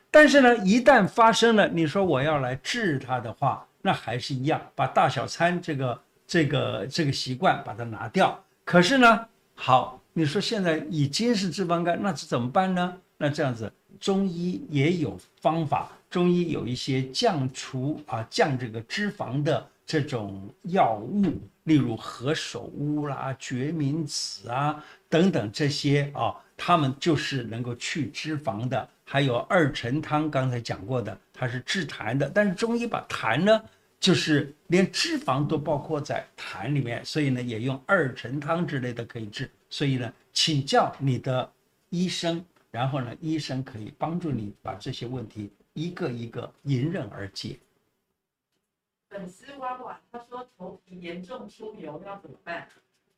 [0.10, 8.44] 但是呢，一旦发生了，你说我要来治它的话，那还是一样，把大小餐这个这个这个习惯把它拿掉。
[8.66, 9.28] 可是呢，
[9.64, 12.98] 好，你说现在已经是脂肪肝，那是怎么办呢？
[13.20, 21.24] 那这样子，中医也有方法，中医有一些降除啊降这个脂肪的这种药物，
[21.66, 28.90] 例如何首乌啦、决明子啊等等这些啊，他们就是能够去脂肪的。
[29.04, 33.62] 还有二陈汤，刚才讲过的，它是治痰的，但是中医把痰呢。
[34.02, 39.50] 就是连脂肪都包括在痰里面，所以呢，也用二陈汤之类的可以治。
[39.70, 41.50] 所以呢，请教你的
[41.90, 47.60] 医生，然后呢，医生可以帮助你把这些问题一个一个迎刃而解。
[49.10, 52.68] 粉丝娃娃他说头皮严重出油要怎么办？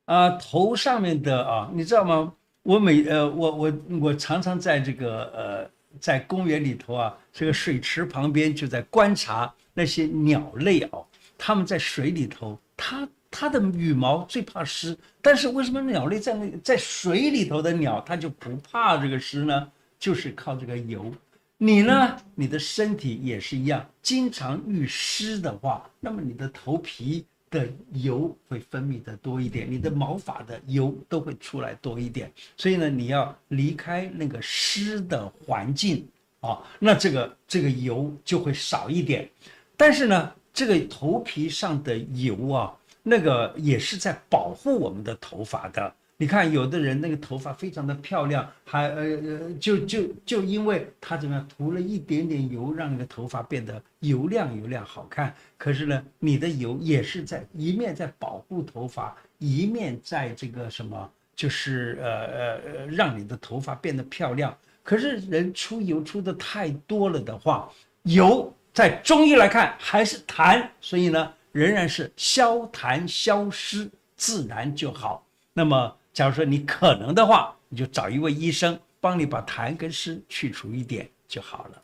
[0.06, 2.36] 啊，头上面的啊，你知道吗？
[2.64, 9.54] 我每呃，我我我常常在这个呃，在公园里头啊，这个水池旁边就在观察。
[9.76, 11.04] 那些鸟类哦，
[11.36, 19.72] 它们在水里头，它它的羽毛最怕湿，但是为什么鸟类在那在水里头的鸟它就不怕这个湿呢？
[19.98, 21.12] 就是靠这个油。
[21.58, 32.32] 你呢，你的身体也是一样，经常遇湿的话，那么你的头皮的油会分泌的多一点，你的毛发的油都会出来多一点。
[32.58, 36.08] 所以呢，你要离开那个湿的环境
[36.40, 39.30] 啊，那这个这个油就会少一点。
[39.78, 45.96] 但是呢，这个头皮上的油啊，那个也是在保护我们的头发的。
[46.24, 55.36] 你看，有的人那个头发非常的漂亮，还呃呃，就就就因为他怎么样涂了一点点油，让你的头发变得油亮油亮好看。
[55.58, 64.58] 可是呢，你的油也是在一面在保护头发，一面在这个什么，就是呃呃呃，让你的头发变得漂亮。
[64.82, 67.70] 可是人出油出的太多了的话，
[68.04, 68.50] 油。
[68.72, 75.28] 在中医来看，还是痰，所以呢，仍然是消痰消湿，自然就好。
[75.54, 81.84] 那么，假如说你可能的话，你就找一位医生帮你把痰跟湿去除一点就好了。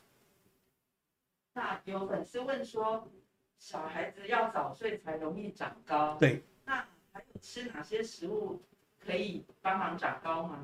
[1.53, 3.05] 那有粉丝问说，
[3.57, 6.75] 小孩子要早睡才容易长高，对，那
[7.11, 8.61] 还有吃哪些食物
[9.03, 10.63] 可以帮忙长高吗？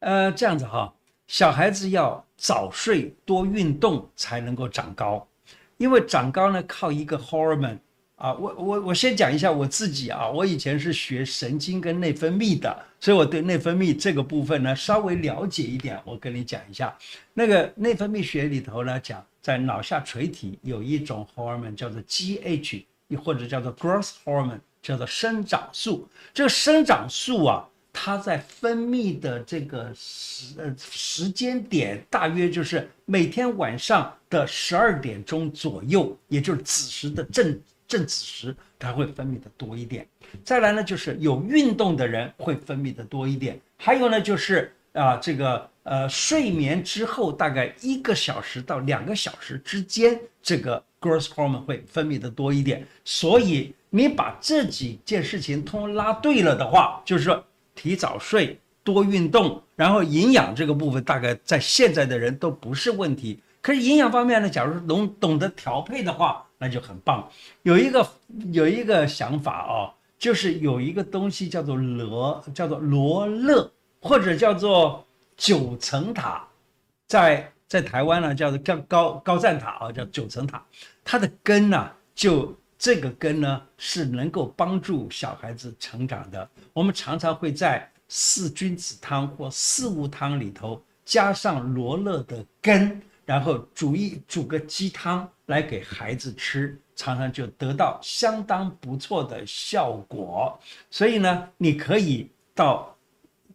[0.00, 0.92] 呃，这样子哈，
[1.26, 5.28] 小孩子要早睡多运动才能够长高。
[5.76, 7.78] 因为长高呢，靠一个 hormone
[8.16, 16.00] 啊，我我我先讲一下我自己啊，我以前是学神经跟内分泌的，所以我对内分泌这个部分呢稍微了解一点。
[16.04, 16.96] 我跟你讲一下，
[17.34, 22.84] 那个内分泌学里头呢讲，在脑下垂体有一种 hormone 叫做 GH，
[23.22, 26.08] 或者叫做 growth hormone，叫做生长素。
[26.32, 27.68] 这个生长素啊。
[27.98, 40.06] 它在分泌的这个时呃时间点，大约就是每天晚上的十二点钟左右，也就是子时的正正子时，它会分泌的多一点。
[40.44, 43.60] 再来呢，就是有运动的人会分泌的多一点。
[43.76, 52.86] 还有呢，就是啊，这个呃睡眠之后大概一个小时到两个小时之间，这个 growth hormone 会分泌的多一点。
[53.04, 63.40] 所以你把这几件事情通通拉对了的话，就是说提早睡、多运动，然后营养这个部分大概在现在的人都不是问题。
[63.66, 67.28] 可是营养方面呢，假如懂懂得调配的话，那就很棒。
[67.64, 68.08] 有一个
[68.52, 73.68] 有一个想法哦，就是有一个东西叫做罗，叫做罗勒。
[73.98, 75.04] 或者叫做
[75.36, 76.46] 九层塔，
[77.08, 80.64] 在在台湾呢，叫做高高高赞塔啊，叫九层塔。
[81.02, 86.48] 它的根呢，就这个根呢，是能够帮助小孩子成长的。
[86.72, 100.58] 我们常常会在四君子汤或四物汤里头加上罗勒的根，然后煮一煮个鸡汤来给孩子吃，常常就得到相当不错的效果。
[100.90, 102.90] 所以呢，你可以到。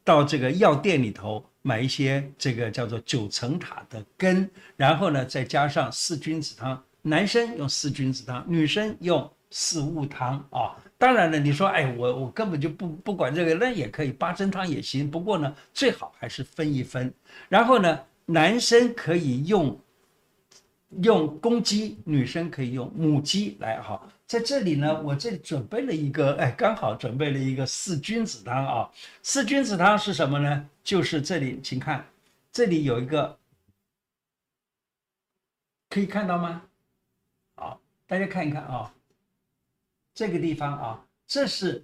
[0.03, 10.75] 到这个药店里头买一些这个叫做九层塔的根，然后呢，再加上四君子汤，男生用四君子汤，女生用四物汤啊。
[10.97, 15.09] 当然了，你说哎，我我根本就不不管这个，那也可以八珍汤也行。
[15.09, 17.13] 不过呢，最好还是分一分。
[17.47, 17.99] 然后呢，
[18.31, 19.77] 男生可以用
[21.01, 24.01] 用公鸡，女生可以用母鸡来哈。
[24.25, 28.89] 在这里呢，我这里准备了一个，哎，刚好准备了一个四君子汤啊。
[29.21, 30.69] 四君子汤是什么呢？
[30.81, 32.05] 就是这里，请看，
[32.51, 33.37] 这里有一个，
[35.89, 36.61] 可以看到吗？
[37.55, 38.93] 好，大家看一看啊，
[40.13, 41.83] 这个地方啊，这是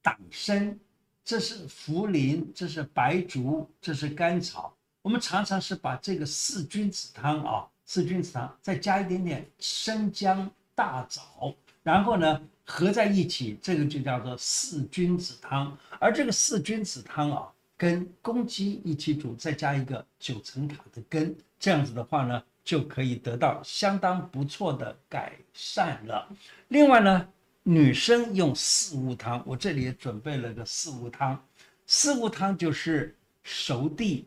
[0.00, 0.78] 党参，
[1.24, 4.72] 这是茯苓，这是白术，这是甘草。
[5.02, 10.50] 我们常常是把这个四君子汤啊，四君子汤再加一点点生姜。
[10.74, 15.76] 大枣，然后呢，合在一起，这个就叫做四君子汤。
[16.00, 17.46] 而这个四君子汤啊，
[17.76, 26.26] 跟公鸡一起煮，再加一个九层塔的根，这样子的话呢，就可以得到相当不错的改善了。
[26.68, 27.28] 另外呢，
[27.62, 31.38] 女生用四物汤，我这里也准备了个四物汤。
[31.86, 34.26] 四物汤就是熟地、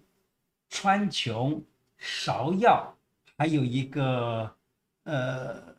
[0.70, 1.62] 川穹、
[2.02, 2.96] 芍药，
[3.38, 4.54] 还有一个
[5.04, 5.76] 呃。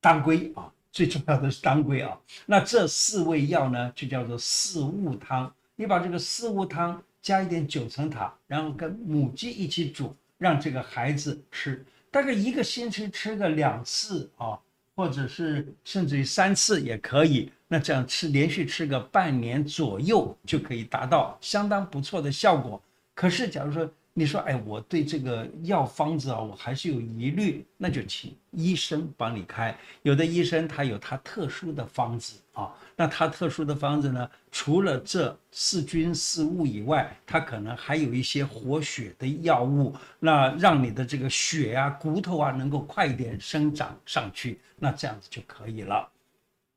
[0.00, 2.14] 当归啊，最重要的是当归啊。
[2.44, 5.50] 那这四味药呢，就叫做四物汤。
[5.76, 14.60] 你把这个四物汤加一点九层塔，然后跟母鸡一起煮，让这个孩子吃，大概一个星期吃个两次啊，
[14.94, 17.50] 或者是甚至于三次也可以。
[17.66, 22.78] 那这样吃，连续吃个半年左右，就可以达到相当不错的效果。
[23.14, 29.76] 可是，假如说，你说，哎，我对这个药方子啊，我还是有疑虑，那就请医生帮你开。
[30.02, 46.08] 有的医生他有他特殊的方子啊，那他特殊的方子呢，除了这四君四物以外，他可能还有一些活血的药物，那让你的这个血啊、骨头啊能够快一点生长上去，那这样子就可以了。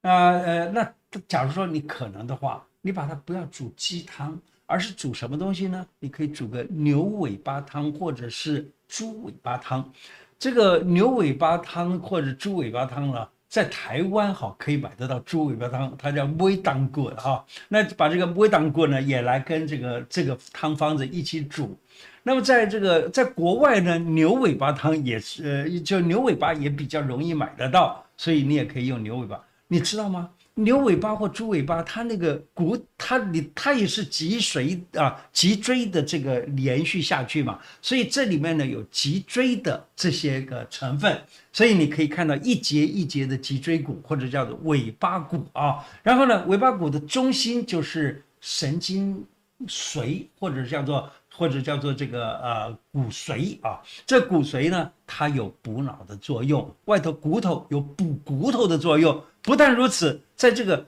[0.02, 0.94] 啊，呃，那
[1.28, 4.40] 假如说你可能的话，你把它不要煮鸡汤。
[4.68, 5.84] 而是煮什么东西呢？
[6.00, 9.92] 你可以煮个牛尾巴汤，或者是猪尾巴汤。
[10.38, 17.44] 这个牛尾巴汤或者猪尾巴汤呢，在台湾好可以买得到猪尾巴汤，它叫尾当骨哈。
[17.70, 21.76] 那把这个尾当骨呢，也来跟这个这个汤方子一起煮。
[22.22, 29.42] 那么在这个在国外呢，牛尾巴汤也是呃，就牛尾巴也比较容易买得到，所以你也可以用牛尾巴。
[29.70, 30.30] 你知道吗？
[30.60, 41.22] 牛尾巴或猪尾巴，它那个骨，它你它也是脊髓啊，脊椎的这个连续下去嘛，所以这里面呢有脊椎的这些个成分，
[41.54, 45.86] 所以你可以看到一节一节的脊椎骨，或者叫做尾巴骨啊。
[46.02, 49.24] 然后呢，尾巴骨的中心就是神经
[49.68, 53.80] 髓，或者叫做或者叫做这个呃骨髓啊。
[54.08, 59.24] 这骨髓呢，它有补脑的作用，外头骨头有补骨头的作用。
[59.48, 60.86] 不但如此，在这个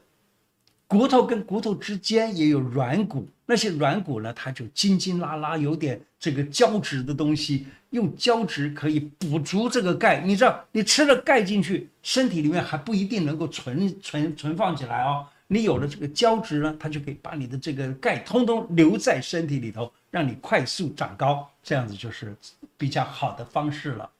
[0.85, 10.19] 骨头跟骨头之间也有软骨，那些软骨呢，它就筋筋拉拉，有点这个胶质的东西，用胶质可以补足这个钙。
[10.19, 15.25] 你知道，你吃了钙进去，身体里面还不一定能够存存存放起来哦。
[15.47, 22.35] 你有了这个胶质呢，它就可以把你的这个钙通通留在身体里头，让你快速长高，这样子就是
[22.77, 24.11] 比较好的方式了。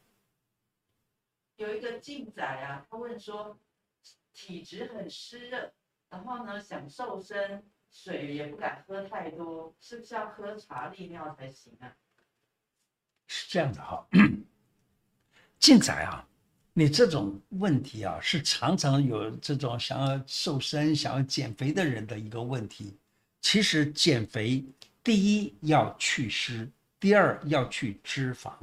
[1.58, 3.58] 有一个静仔啊，他问说。
[4.40, 5.70] 体质很湿热，
[6.10, 7.62] 然后呢，想瘦身，
[7.92, 11.92] 水也不敢喝太多，是不是要喝茶利尿才行啊？
[13.28, 14.08] 是这样的哈，
[15.60, 16.26] 静仔啊，
[16.72, 22.98] 你这种问题啊，是常常有这种想要瘦身、想要减肥的人的一个问题。
[23.42, 24.64] 其实减肥，
[25.04, 28.54] 第一要去湿，第二要去脂肪。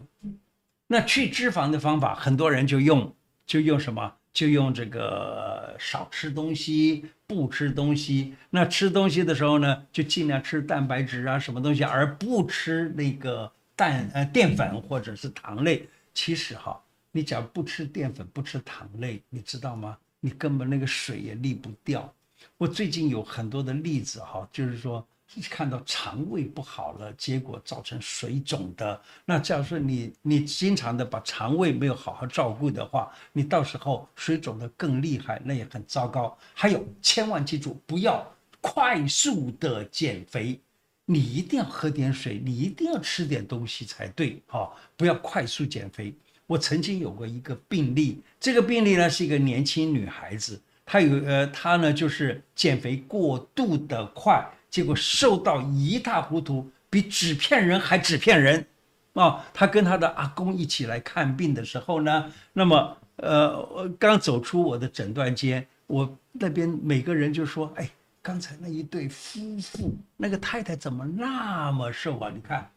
[0.87, 3.14] 那去脂肪的方法，很多人就用
[3.45, 4.16] 就用什么？
[4.37, 8.34] 就用这个少吃东西，不吃东西。
[8.51, 15.89] 那吃东西的时候呢，就尽量吃蛋白质啊，什么东西，而不吃那个蛋呃淀粉或者是糖类。
[16.12, 16.78] 其实哈，
[17.12, 19.97] 你只要不吃淀粉，不吃糖类，你知道吗？
[20.20, 22.12] 你根本那个水也沥不掉。
[22.59, 25.03] 我最近有很多的例子哈，就是说。
[25.43, 29.01] 看到肠胃不好了，结果造成水肿的。
[29.24, 36.37] 那假如说你你经常的把肠胃没有好好照顾的话，你到时候水肿的更厉害，那也很糟糕。
[36.55, 38.26] 还有，千万记住，不要
[38.61, 40.61] 快速的减肥，
[41.05, 46.14] 你一定要喝点水，你一定要吃点东西才对哈，不要快速减肥。
[46.47, 54.49] 我曾经有过一个病例，这个病例呢是一个年轻女孩子，她有呃她呢就是减肥过度的快。
[54.77, 58.66] 结果瘦到一塌糊涂，比纸片人还纸片人，
[59.14, 59.43] 啊！
[59.55, 72.31] 他跟他的阿公一起来看病的时候呢，那么呃，刚走出我的诊断间，我那边每个人就说：“哎，刚才那一对夫妇，那个太太怎么那么瘦啊？
[72.31, 72.70] 你看，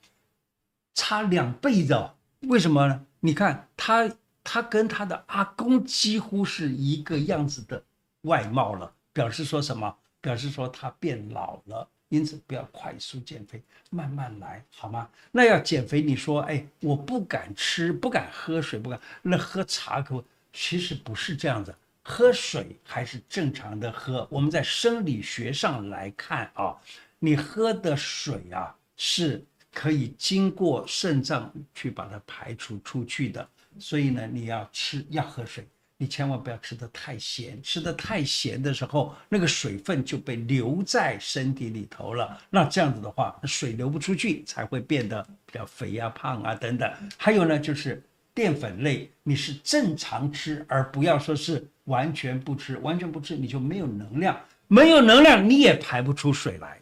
[0.94, 3.06] 差两倍的，为什么呢？
[3.20, 4.10] 你看他，
[4.42, 7.84] 他跟他的阿公几乎是一个样子的
[8.22, 15.10] 外貌了，表示说什么？”表示说他变老了，因此不要快速减肥，慢慢来，好吗？
[15.32, 20.26] 那要减肥，你说，哎，我不敢吃，不敢喝水，不敢，那喝茶可不？
[20.52, 24.28] 其实不是这样子，喝水还是正常的喝。
[24.32, 26.76] 我们在生理学上来看啊，
[27.20, 33.48] 你喝的水啊是可以经过肾脏去把它排除出去的，
[33.78, 35.68] 所以呢，你要吃，要喝水。
[36.02, 42.40] 你千万不要吃的太咸，吃的太咸的时候，那个水分就被留在身体里头了。
[42.50, 46.90] 那这样子的话，水流不出去，才会变得比较肥啊、胖啊等等。
[47.18, 48.02] 还有呢，就是
[48.34, 52.78] 淀粉类，你是正常吃，而不要说是完全不吃。
[52.78, 54.40] 完全不吃，你就没有能量，
[54.70, 56.80] 没有能量你也排不出水来，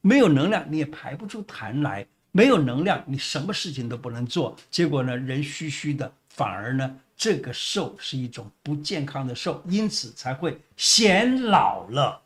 [0.00, 4.56] 没有能量你也排不出痰来，没有能量你什么事情都不能做。
[4.70, 6.96] 结果呢，人虚虚的，反而呢。
[7.20, 12.18] 这个瘦是一种不健康的瘦，因此才会显老了。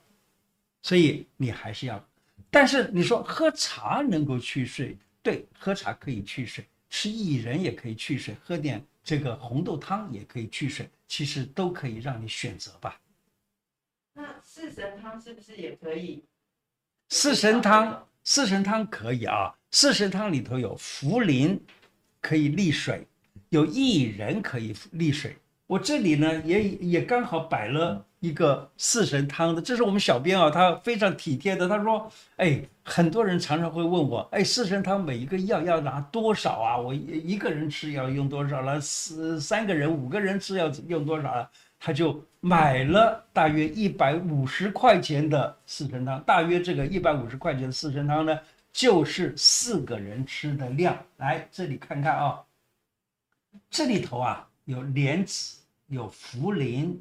[0.82, 2.08] 所以你还是要，
[2.48, 13.00] 但是你说喝茶能够去水，对，喝茶可以去水，吃薏仁也可以去水，喝点这个红豆汤也可以去水，其实都可以让你选择吧。
[14.12, 16.22] 那四神汤是不是也可以？
[17.08, 19.52] 四神汤，四神汤可以啊。
[19.72, 21.58] 四神汤里头有茯苓，
[22.20, 23.04] 可以利水。
[23.54, 25.36] 有薏仁可以利水，
[25.68, 36.76] 我这里呢也也刚好摆了一个四神汤的，这是我们小编啊，他非常体贴的，他说，哎，很多人常常会问我，哎，四神汤每一个药要拿多少啊？
[36.76, 38.80] 我一个人吃要用多少了？
[38.80, 41.48] 四三个人、五个人吃要用多少了？
[41.78, 48.36] 他就买了大约一百五十块钱的四神汤，大约这个一百五十块钱的四神汤呢，
[48.72, 50.98] 就是四个人吃的量。
[51.18, 52.40] 来这里看看啊。
[53.70, 56.96] 这里头啊有莲子，有茯苓，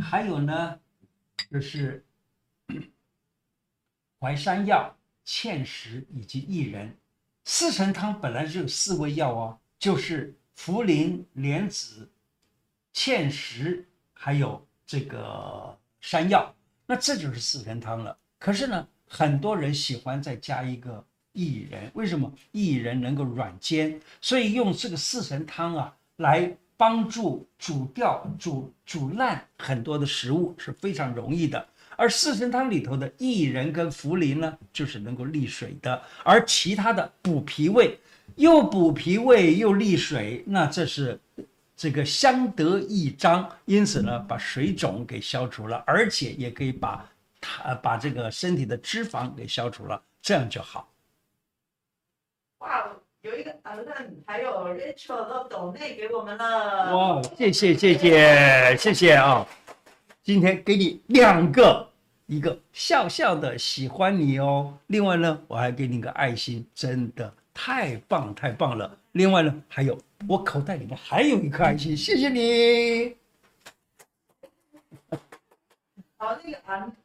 [0.00, 0.80] 还有呢
[1.50, 2.04] 就是
[4.20, 6.96] 淮山药、芡实以及薏仁。
[7.44, 12.10] 四神汤本来就有四味药哦，就是茯苓、莲子、
[12.92, 16.54] 芡实，还有这个山药。
[16.86, 18.18] 那这就是四神汤了。
[18.38, 21.06] 可是呢，很多人喜欢再加一个。
[21.36, 22.32] 薏仁为什么？
[22.52, 31.68] 薏仁能够软坚，所以用这个四神汤啊，来帮助煮掉、煮煮烂很多的食物是非常容易的。
[31.98, 36.02] 而四神汤里头的薏仁跟茯苓呢，就是能够利水的。
[36.24, 37.98] 而其他的补脾胃，
[38.34, 41.18] 又补脾胃又利水，那这是
[41.74, 43.48] 这个相得益彰。
[43.64, 47.08] 因此呢，把水肿给消除了，而且也可以把
[47.40, 50.86] 它把这个身体的脂肪给消除了，这样就好。
[52.66, 52.90] 哇，
[53.20, 56.96] 有一个 Alan 还有 Rachel 都抖内给我们了。
[56.96, 59.46] 哇，谢谢谢谢谢谢啊！
[60.24, 61.88] 今天给你两个，
[62.26, 64.76] 一个笑笑的喜欢你哦。
[64.88, 68.98] 另外呢，我还给你个爱心，真的太棒太棒了。
[69.12, 69.96] 另外呢，还有
[70.28, 73.16] 我口袋里面还有一颗爱心，谢谢你。
[76.16, 76.58] 好，那个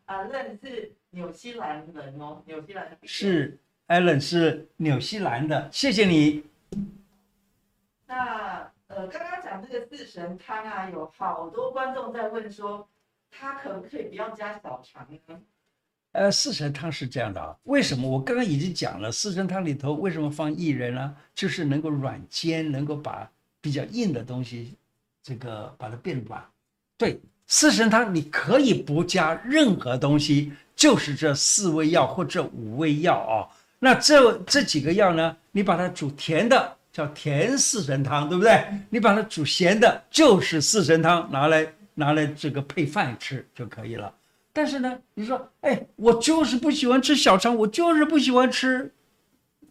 [0.07, 3.59] Alan 是纽西兰人哦，纽西兰是。
[3.91, 6.45] Allen 是纽西兰的，谢谢你。
[8.07, 12.87] 那呃，刚刚讲这个四神汤啊，有好多观众在问说，
[13.29, 15.37] 它可不可以不要加小肠呢？
[16.13, 18.07] 呃，四神汤是这样的啊，为什么？
[18.07, 21.13] 我刚刚已经讲了，四神汤里头为什么放薏仁呢？
[21.35, 23.29] 就是能够软坚，能够把
[23.59, 24.73] 比较硬的东西，
[25.21, 26.41] 这个把它变软。
[26.97, 33.51] 对，四神汤你可以不加任何东西，就是这四味药或者五味药啊。
[33.83, 38.63] 那这这几个药呢，你把它煮甜的叫甜四神汤，对不对？
[38.91, 44.13] 你把它煮咸的，就是四神汤，拿来拿来这个配饭吃就可以了。
[44.53, 48.93] 但是呢，你说，哎，我就是不喜欢吃小肠，我就是不喜欢吃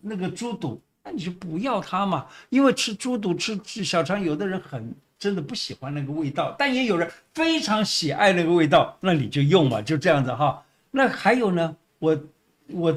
[0.01, 2.27] 那个猪肚，那你就不要它嘛。
[2.49, 10.61] 因为吃猪肚、吃吃小肠，有的人很真的不喜欢那个味道，但也有人非常喜爱那个味道，那你就用嘛，就这样子哈。
[10.91, 12.21] 那还有呢，我
[12.69, 12.97] 我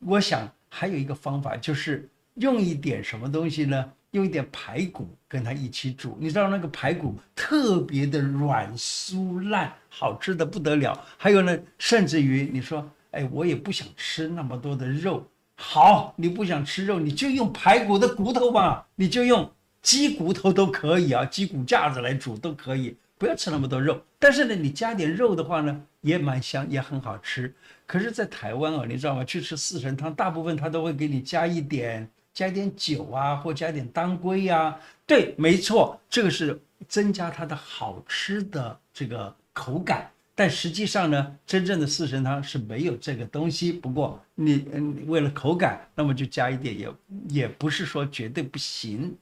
[0.00, 3.92] 我想还有一个方法，就是用一点什么东西呢？
[4.12, 10.98] 用一点排骨跟它一起煮，你知道那个排骨特别的软酥烂，好吃的不得了。
[11.18, 15.26] 还有呢，甚至于你说，哎，我也不想吃那么多的肉。
[15.56, 19.50] 好，你不想吃肉，你就用排骨的骨头吧，你就用
[19.82, 24.02] 鸡骨头都可以啊，鸡骨架子来煮都可以，不要吃那么多肉。
[24.18, 27.54] 但是呢，你加点肉的话呢，也蛮香，也很好吃。
[27.86, 29.24] 可是，在台湾啊，你知道吗？
[29.24, 32.08] 去吃四神汤，大部分他都会给你加一点。
[32.34, 40.10] 加一点酒啊，或加点当归呀，对，没错，这个是增加它的好吃的这个口感。
[40.34, 43.72] 但实际上呢，真正的四神汤是没有这个东西。
[43.72, 46.92] 不过你嗯，为了口感，那么就加一点也
[47.30, 49.16] 也不是说绝对不行。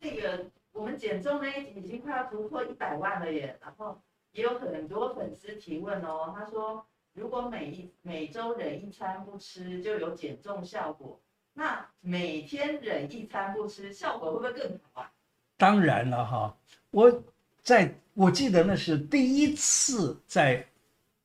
[0.00, 0.46] 这个
[0.78, 4.00] 我们减重呢已经快要突破一百万了耶，然后
[4.32, 6.86] 也有很多粉丝提问哦，他说。
[7.14, 11.20] 如果每一每周忍一餐不吃就有减重效果，
[11.52, 15.10] 那每天忍一餐不吃效果会不会更好啊？
[15.56, 16.56] 当然了哈，
[16.92, 17.22] 我
[17.60, 20.64] 在我记得那是第一次在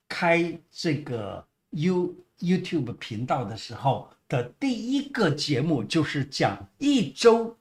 [0.10, 7.56] 开这个 You YouTube 频道的时候的第一个节目就是讲一周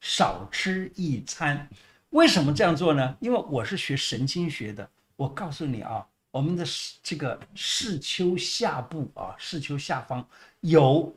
[0.00, 1.68] 少吃一餐。
[2.10, 3.16] 为什么这样做呢？
[3.20, 6.06] 因为我是学神经学的，我告诉你啊。
[6.32, 6.64] 我们的
[7.02, 10.24] 这个视丘下部啊，视丘下方
[10.60, 11.12] 有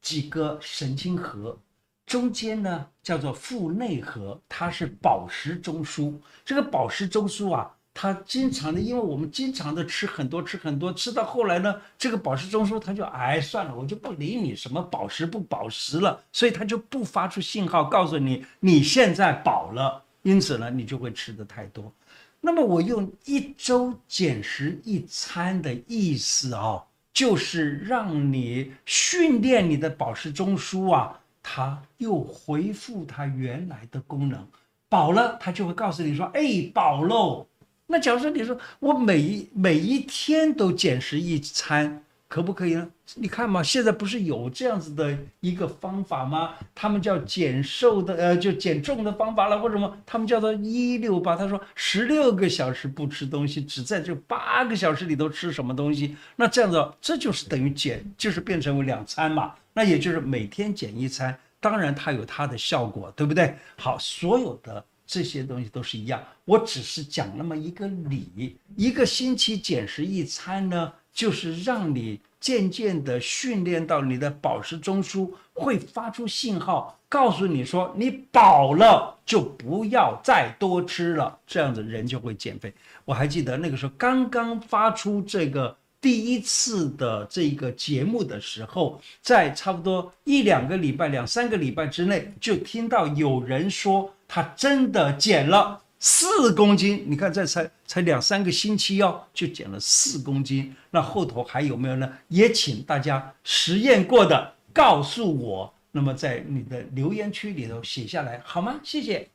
[0.00, 1.58] 几个神经核，
[2.06, 6.16] 中间呢叫做腹内核，它是宝石中枢。
[6.44, 21.92] 这个宝石中枢啊，他经常的，因为我们经常的吃很多吃很多，吃到后来呢，这个宝石中枢他就哎算了，我就不理你什么宝石不宝石了，所以他就不发出信号告诉你你现在饱了，因此呢，你就会吃的太多。
[22.40, 26.82] 那么我用一周减食一餐的意思哦，
[27.12, 34.48] 就是让你训练你的宝石中枢啊，它又恢复它原来的功能，
[34.88, 36.40] 饱了它就会告诉你说，哎，
[36.72, 37.46] 饱喽。
[37.90, 42.02] 那假如说你说我每一每一天都减食一餐。
[42.30, 42.88] 可不可以呢？
[43.16, 46.54] 你看嘛，现在不是有这样子的一个方法吗？
[46.76, 49.98] 他们叫减瘦的，呃，就减重的方法了，或者什么？
[50.06, 51.34] 他们叫做一六八。
[51.34, 56.14] 他说十六个小时不吃东西，只在这八个小时里头吃什么东西？
[56.36, 59.54] 那这样子，这就是等于减，就是变成为两餐嘛。
[59.72, 63.56] 那也就是每天减一餐，当然它有它的效果，对不对？
[63.76, 66.22] 好，所有的这些东西都是一样。
[66.44, 70.92] 我只是讲那么一个理，一个星期减食一餐呢。
[71.12, 82.72] 就是让你渐渐的训练到你的饱食中枢会发出信号，告诉你说你饱了，就不要再多吃了，这样子人就会减肥。
[83.04, 95.82] 我还记得那个时候刚刚发出这个第一次的这个节目的时候，在差不多一两个礼拜、两三个礼拜之内，就听到有人说他真的减了。
[95.98, 100.74] 四公斤，你看这才才两三个星期哦，就减了四公斤。
[100.90, 102.10] 那后头还有没有呢？
[102.28, 105.74] 也请大家实验过的告诉我。
[105.90, 108.80] 那么在你的留言区里头写下来好吗？
[108.82, 109.28] 谢谢。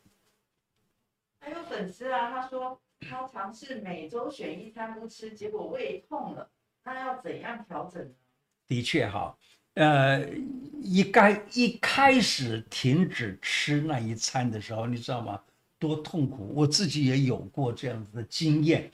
[1.39, 6.49] 还有粉丝啊，他说他尝试每周选一餐不吃，结果胃痛了，
[6.83, 8.09] 那要怎样调整呢？
[8.67, 9.37] 的确哈，
[9.76, 10.28] 呃，
[10.82, 15.39] 一该一开始停止吃那一餐的时候，你知道吗？
[15.78, 18.89] 多痛苦，我自己也有过这样子的经验，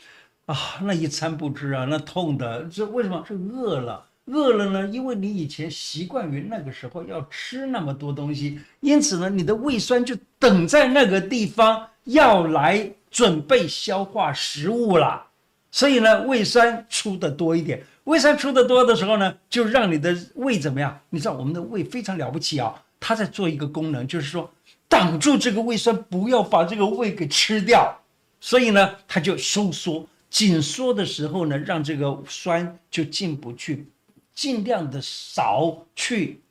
[0.47, 3.23] 啊，那一餐不吃啊，那痛的，这为什么？
[3.25, 4.87] 是饿了，饿了呢？
[4.87, 15.27] 因为你以前习惯于那个时候要吃那么多东西，因此呢，你的胃酸就等在那个地方要来准备消化食物了，
[15.71, 20.99] 所以呢，胃酸出的多一点，胃酸出的多的时候呢，就让你的胃怎么样？
[21.09, 24.51] 你知道我们的胃非常了不起啊，它在做一个功能，就是说。
[24.87, 27.97] 挡住这个胃酸，不要把这个胃给吃掉，
[28.41, 33.87] 所以呢，它就收缩，紧缩的时候呢，让这个酸就进不去，
[34.35, 36.41] 尽量的少去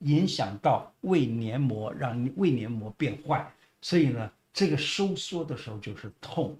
[0.00, 3.50] 影响到胃黏膜，让胃黏膜变坏。
[3.80, 6.54] 所以呢，这个收缩的时候就是痛。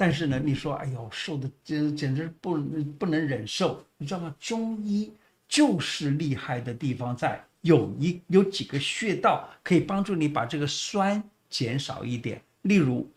[0.00, 2.56] 但是呢，你说，哎呦，瘦的简简直不
[3.00, 4.32] 不能忍受，你知道吗？
[4.38, 5.12] 中医
[5.48, 11.20] 就是厉害的地方在有一有几个穴道可以帮助你把这个酸
[11.50, 13.10] 减少一点，例如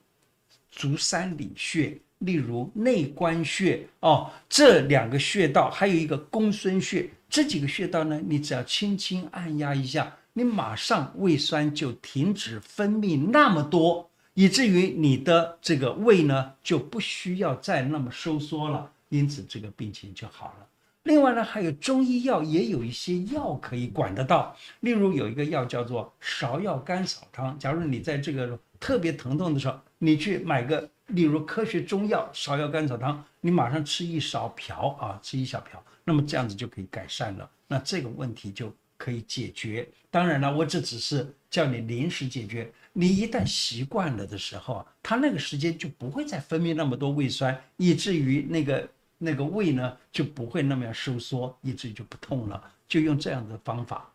[0.71, 14.10] 足三里穴，例如内关穴哦，这两个穴道，还有一个公孙穴，这几个穴道呢，你只要轻轻按压一下，你马上胃酸就停止分泌那么多。
[14.33, 20.67] 以至于你的这个胃呢就不需要再那么收缩了，因此这个病情就好了。
[21.03, 27.57] 另外呢，还有中医药也有一些药可以管得到，例如有一个药叫做芍药甘草汤。
[27.57, 38.71] 假如你在这个特别疼痛的时候，你去买个，例如科学中药芍药甘草汤，你马上吃一勺瓢啊，吃一小瓢，那么这样子就可以改善了，那这个问题就
[39.01, 39.87] 可以解决。
[40.11, 42.71] 当然了，我这只是叫你临时解决。
[42.93, 48.87] 你一旦习惯了的时候啊，它那个时间就不会再分泌那么多胃酸，以至于那个
[49.17, 52.71] 那个胃呢就不会那么样收缩，以至于就不痛了。
[52.87, 54.13] 就用这样的方法。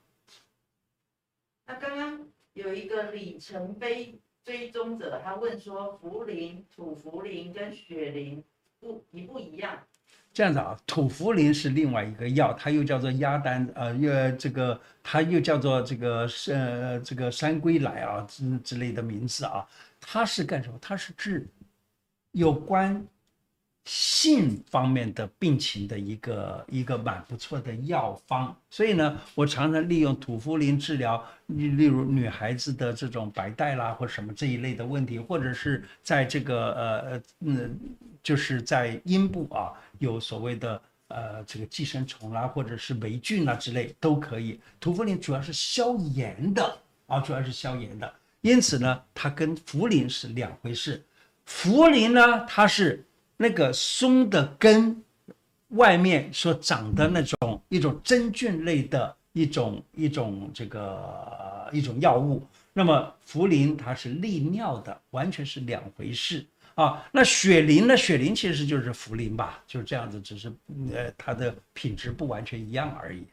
[1.67, 4.15] 那刚刚有一个里程碑
[4.45, 8.41] 追踪者，他问说：茯苓、土茯苓跟雪苓
[8.79, 9.83] 不一不一样？
[10.37, 19.67] 这样子啊，土茯苓是另外一个药，它又叫做鸭丹，呃，又这个它又叫做这个呃这个山归来啊之之类的名字啊，
[19.99, 20.79] 它是干什么？
[20.79, 21.49] 它是治
[22.33, 23.03] 有关
[23.87, 28.55] 性方面的病情的一个一个蛮不错的药方。
[28.69, 37.75] 所以呢，我常常利用土茯苓治疗，例如女孩子的这种白带啦或什么这一类的问题，或者是在这个呃呃嗯，
[38.23, 39.73] 就是在阴部啊。
[39.99, 44.61] 有所谓的呃这个寄生虫啦，或者是霉菌啦之类都可以。
[44.81, 48.13] 土茯苓主要是消炎的啊，主要是消炎的。
[48.41, 51.05] 因此呢，它跟茯苓是两回事。
[51.49, 53.05] 茯苓呢，它是
[53.37, 55.03] 那个松的根
[55.69, 62.47] 外面所长的那种一种真菌类的一种一种这个一种药物。
[62.73, 66.45] 那么茯苓它是利尿的，完全是两回事。
[66.77, 67.97] 啊，那雪苓呢？
[67.97, 70.53] 雪苓其实就是茯苓吧，就是这样子，只是
[70.93, 73.27] 呃它的品质不完全一样而已。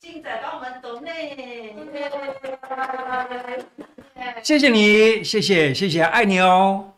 [0.00, 1.76] 精仔帮我们抖内，
[4.42, 6.92] 谢谢你，谢谢谢谢，爱你哦。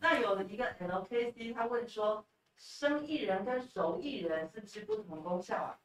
[0.00, 2.24] 那有一个 LKC，他问说，
[2.56, 5.76] 生薏仁跟熟薏仁是不是不同功效啊？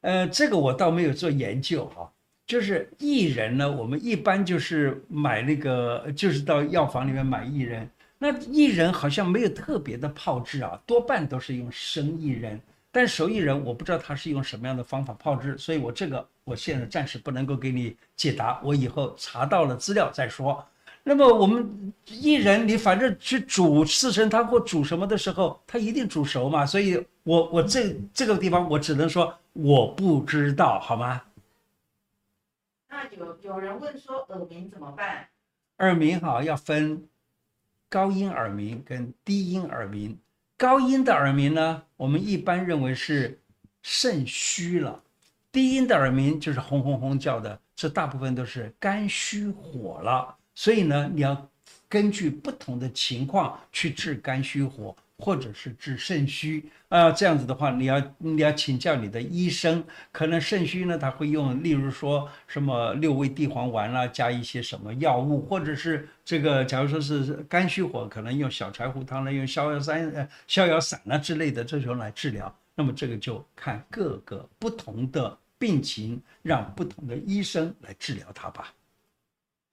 [0.00, 2.10] 呃，这个我倒没有做研究哈。
[2.46, 7.88] 就是薏仁呢，我们一般就是买那个，就是到药房里面买薏仁。
[8.18, 12.60] 那薏仁好像没有特别的泡制啊，多半都是用生薏仁。
[12.90, 20.62] 但熟薏仁我不知道它是用什么样的方法泡制，所以我这个我现在暂时不能够给你解答，我以后查到了资料再说。
[21.02, 31.20] 那么我们薏仁，你反正去煮四神汤或煮什么的时候，它一定煮熟嘛，所以我我这这个地方我只能说我不知道，好吗？
[33.10, 35.28] 有有人问说耳鸣怎么办？
[35.78, 37.08] 耳鸣哈要分
[37.88, 40.18] 高音耳鸣跟低音耳鸣。
[40.56, 43.40] 高音的耳鸣呢，我们一般认为是
[43.82, 45.02] 肾虚了；
[45.50, 50.36] 低音的耳鸣就是轰轰轰叫的，这大部分都是肝虚火了。
[50.54, 51.48] 所以呢，你要
[51.88, 54.94] 根据不同的情况去治肝虚火。
[55.22, 59.84] 或者是治肾虚啊，这样子的话，你要你要请教你的医生。
[60.10, 72.52] 可能肾虚呢，他会用，例如说什么六味地黄丸啦、啊，加一些什么药物，或者是这个，假如说是肝虚火，可能用小柴胡汤来用逍遥散呃逍遥散啊之类的这种来治疗。
[72.74, 78.74] 那么这个就看各个不同的病情，让不同的医生来治疗它吧。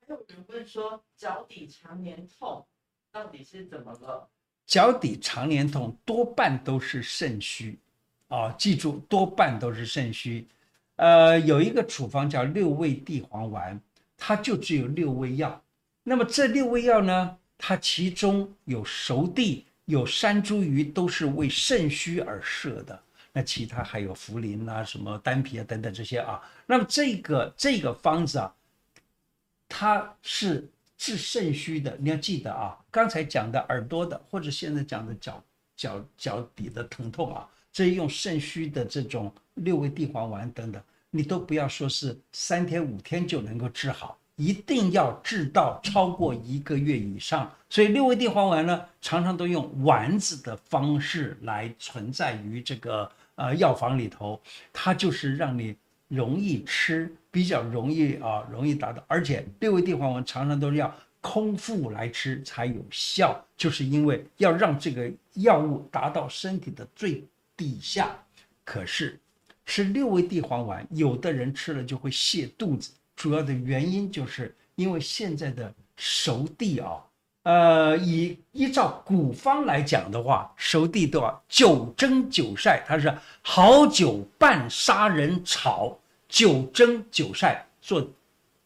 [0.07, 2.63] 还有人问说，脚底常年痛，
[3.11, 4.29] 到底是怎么了？
[4.69, 7.79] 脚底常年痛多半都是肾虚，
[8.27, 10.47] 啊，记住多半都是肾虚。
[10.97, 13.81] 呃，有一个处方叫六味地黄丸，
[14.15, 15.59] 它就只有六味药。
[16.03, 23.01] 那么这六味药呢，它其中有熟地、有山茱萸，都是为肾虚而设的。
[23.33, 26.39] 那其他还有茯苓啊、什么丹皮啊等等这些啊。
[26.67, 28.53] 那么这个这个方子啊，
[29.67, 30.69] 它是。
[30.99, 35.41] 治肾虚的，你要记得啊，刚才讲的耳朵的，或者现在讲的脚
[35.77, 47.49] 脚脚底的疼痛啊，这用肾虚的这种六味地黄丸等等，你都不要说是三天五天就能够治好，一定要治到超过一个月以上。
[47.69, 54.37] 所以六味地黄丸呢，常常都用丸子的方式来存在于这个呃药房里头，
[54.73, 55.73] 它就是让你
[56.09, 59.01] 容易吃，比较容易啊，容易达到。
[59.07, 67.23] 而且六味地黄丸常常都是要空腹来吃才有效，就是因为要让这个药物达到身体的最
[67.55, 68.21] 底下。
[68.65, 69.17] 可是。
[69.71, 76.97] 吃六味地黄丸，有的人吃了就会泻肚子，主要的原因就是因为现在的熟地啊，
[77.43, 83.11] 呃，以依照古方来讲的话，熟地都要九蒸九晒，它是
[83.41, 88.05] 好酒拌砂仁炒，九蒸九晒做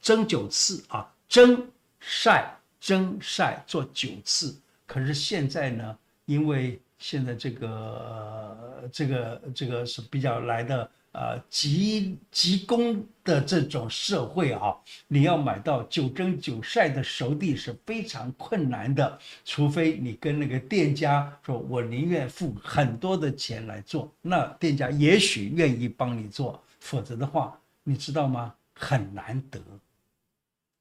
[0.02, 1.66] 蒸九次啊，蒸
[2.00, 4.60] 晒蒸晒做九次。
[4.88, 14.76] 可是现在呢，因为现在这个、这个这个是比较来的呃急急功的这种社会啊，
[15.08, 28.54] 你要买到九蒸九晒的熟地是非常困难的，除非你跟那个店家说，我宁愿付很多的钱来做，那店家也许愿意帮你做，否则的话，你知道吗？
[28.76, 29.62] 很难得，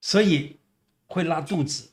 [0.01, 0.57] 所以
[1.07, 1.89] 会拉肚子。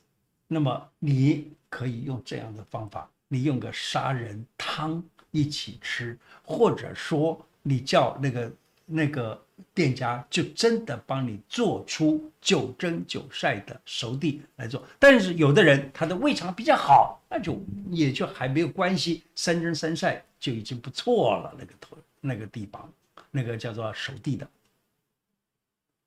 [0.48, 3.08] 那么你可以用这样的方法。
[3.28, 8.52] 你用个砂仁汤一起吃，或者说你叫那个
[8.86, 9.40] 那个
[9.74, 14.82] 店家就真的帮你做出九蒸九晒的熟地来做。
[14.98, 21.54] 但是有的人他的胃肠比较好，那就也就还没有关系，三蒸三晒就已经不错了。
[21.58, 22.92] 那个头那个地方，
[23.30, 24.48] 那个叫做熟地的。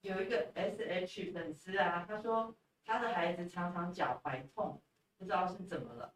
[0.01, 2.53] 有一个 SH 粉丝啊，他说
[2.85, 4.81] 他的孩子常常脚踝痛，
[5.17, 6.13] 不知道是怎么了。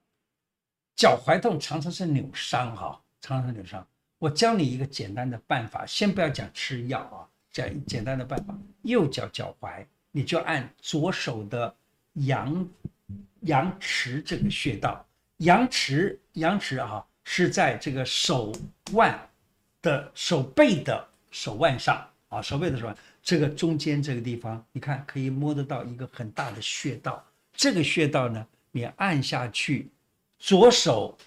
[0.96, 3.88] 脚踝痛常常是扭伤哈，常常是扭伤。
[4.20, 8.58] 我教你一个简单的办法，先不要讲吃药啊，讲简单的办法。
[8.82, 11.74] 右脚脚踝，你就按左手的
[12.14, 12.68] 阳
[13.42, 15.06] 阳池这个穴道，
[15.38, 18.52] 阳池阳池啊是在这个手
[18.94, 19.20] 腕
[19.82, 27.24] 的手背的手腕上啊，手背的手腕这个中间这个地方，你看可以摸得到一个很大的穴道。
[27.54, 29.90] 这个穴道呢，你按下去。
[30.40, 31.18] 左手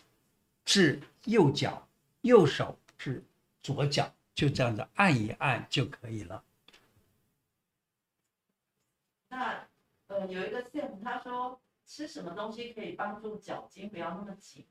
[0.64, 1.84] 至右脚，
[2.20, 3.24] 右手至
[3.62, 6.44] 左脚，就这样子按一按就可以了。
[9.30, 9.66] 那
[10.09, 14.66] 呃，有一个 Sam 他说，吃什么东西可以帮助脚筋不要那么紧？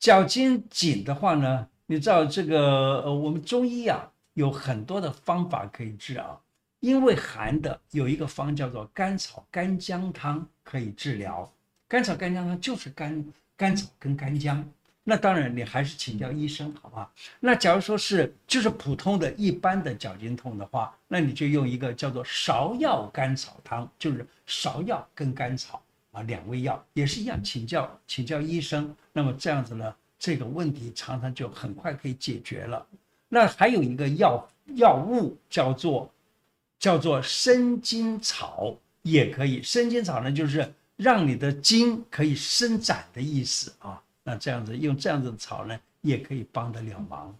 [0.00, 6.40] 脚筋紧的话呢，你知道这个呃，我们中医啊有很多的方法可以治啊。
[6.80, 11.52] 因为寒的有一个方叫做甘草干姜汤可以治疗。
[11.88, 14.64] 甘草干姜汤就是甘甘草跟干姜，
[15.10, 17.10] 那当然你还是请教医生，好吧？
[17.40, 25.80] 那假如说是就是普通的一般的脚筋痛的话，那你就用一个叫做芍药甘草汤，就是芍药跟甘草
[26.12, 28.94] 啊两味药也是一样，请教请教医生。
[29.14, 32.86] 那么这样子呢，这个问题常常就很快可以解决了。
[33.30, 36.12] 那还有一个药药物叫做
[36.78, 39.62] 叫做生筋草，也可以。
[39.62, 40.70] 生筋草呢，就是。
[40.98, 47.34] 让你的筋可以伸展的意思啊，那这样子用这样子的草呢，也可以帮得了忙。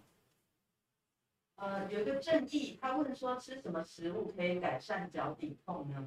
[1.57, 6.03] 呃，有一个正义，他问说，吃什么食物可以改善脚底痛呢？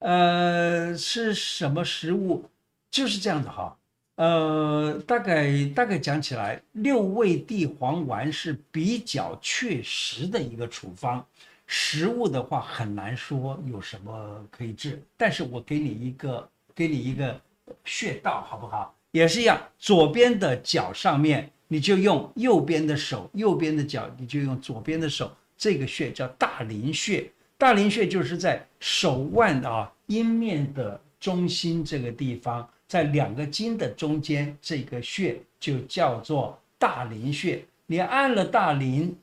[0.00, 2.44] 呃，吃什么食物
[2.90, 3.78] 就是这样的哈。
[4.16, 11.24] 呃，大概大概讲起来，六味地黄丸是比较确实的一个处方。
[11.68, 16.50] 食物的话很难说有什么可以治，但是我给你一个。
[16.72, 17.38] 给你一个
[17.84, 18.94] 穴道，好不好？
[19.12, 25.30] 也是一样，左边的脚上面，你就用右边的手；右边的脚，你就用左边的手。
[25.56, 37.62] 这个穴叫大陵穴，大陵穴就是在手腕啊阴面的中心这个地方，在两个筋的中间，这个穴就叫做大陵穴。
[37.86, 39.14] 你按了大陵，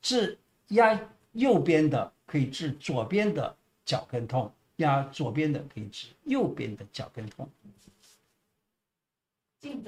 [0.00, 0.38] 治
[0.68, 1.00] 压
[1.32, 4.52] 右边的，可以治左边的脚跟痛。
[4.76, 7.48] 压左边的可以治右边的脚跟痛。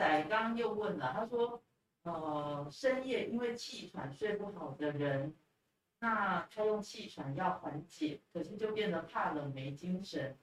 [0.02, 1.62] 仔刚又问了，他说
[2.02, 5.32] ：“呃，深夜因为气喘睡不好的人，
[6.00, 10.36] 那他用气喘药缓解，可是就变得怕冷没精神，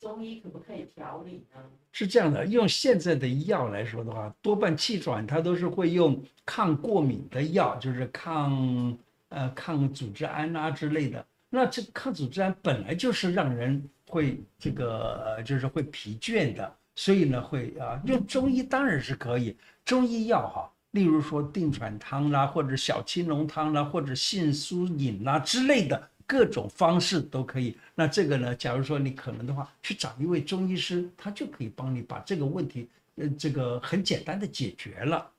[0.00, 8.96] 中医可不可以调理呢？”是这样的，用现在的药来说的话，多半气喘它都是会用抗过敏的药，就是抗
[9.28, 11.24] 呃抗组织胺啊之类的。
[11.50, 27.76] 那这抗组织胺本来就是让人会这个，就是会疲倦的，所以呢，会啊，用中医当然是可以，中医药哈，例如说定喘汤啦，或者小青龙汤啦，或者杏苏饮啦之类的，各种方式都可以。
[27.94, 35.30] 那这个呢，假如说你可能的话，去找一位中医师，他就可以帮你把这个问题，呃，这个很简单的解决了。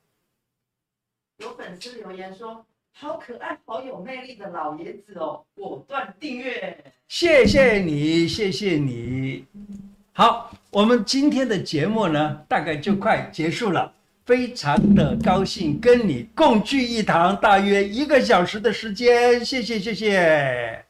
[1.38, 9.46] 有粉丝留言说：“好可爱，好有魅力的老爷子哦，果断订阅。”谢谢你，谢谢你。
[10.18, 13.92] 好，我们今天的节目呢，大概就快结束了。
[14.24, 19.44] 非常的高兴跟你共聚一堂，大约一个小时的时间。
[19.44, 20.82] 谢谢，谢谢。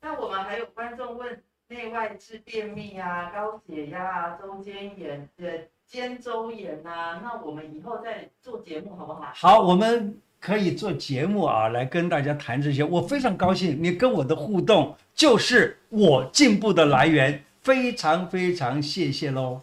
[0.00, 5.46] 那我们还有观众问内外痔便秘啊、高血压啊、中间炎、呃、
[5.86, 9.30] 肩周炎啊，那我们以后再做节目好不好？
[9.34, 12.84] 好，我们可以做节目啊，来跟大家谈这些。
[12.84, 19.62] 我非常高兴，你跟我的互动就是我进步的来源，非常非常谢谢喽。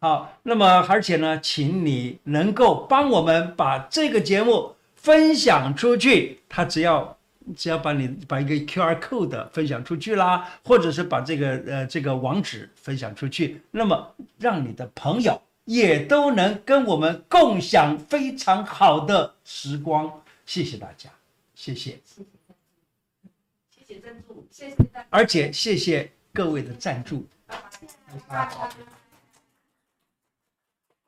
[0.00, 6.40] 好，那么而且呢，请你能够帮我们把这个节目分享出去。
[6.48, 7.16] 他只要
[7.56, 20.22] 只要把你把一个 QR code 分享出去啦，或者是把这个呃这个网址分享出去，那么让你的朋友也都能跟我们共享非常好的时光。
[20.44, 21.10] 谢谢大家，
[21.54, 21.98] 谢谢，
[23.70, 27.26] 谢谢赞助，谢谢大家，而且谢谢各位的赞助。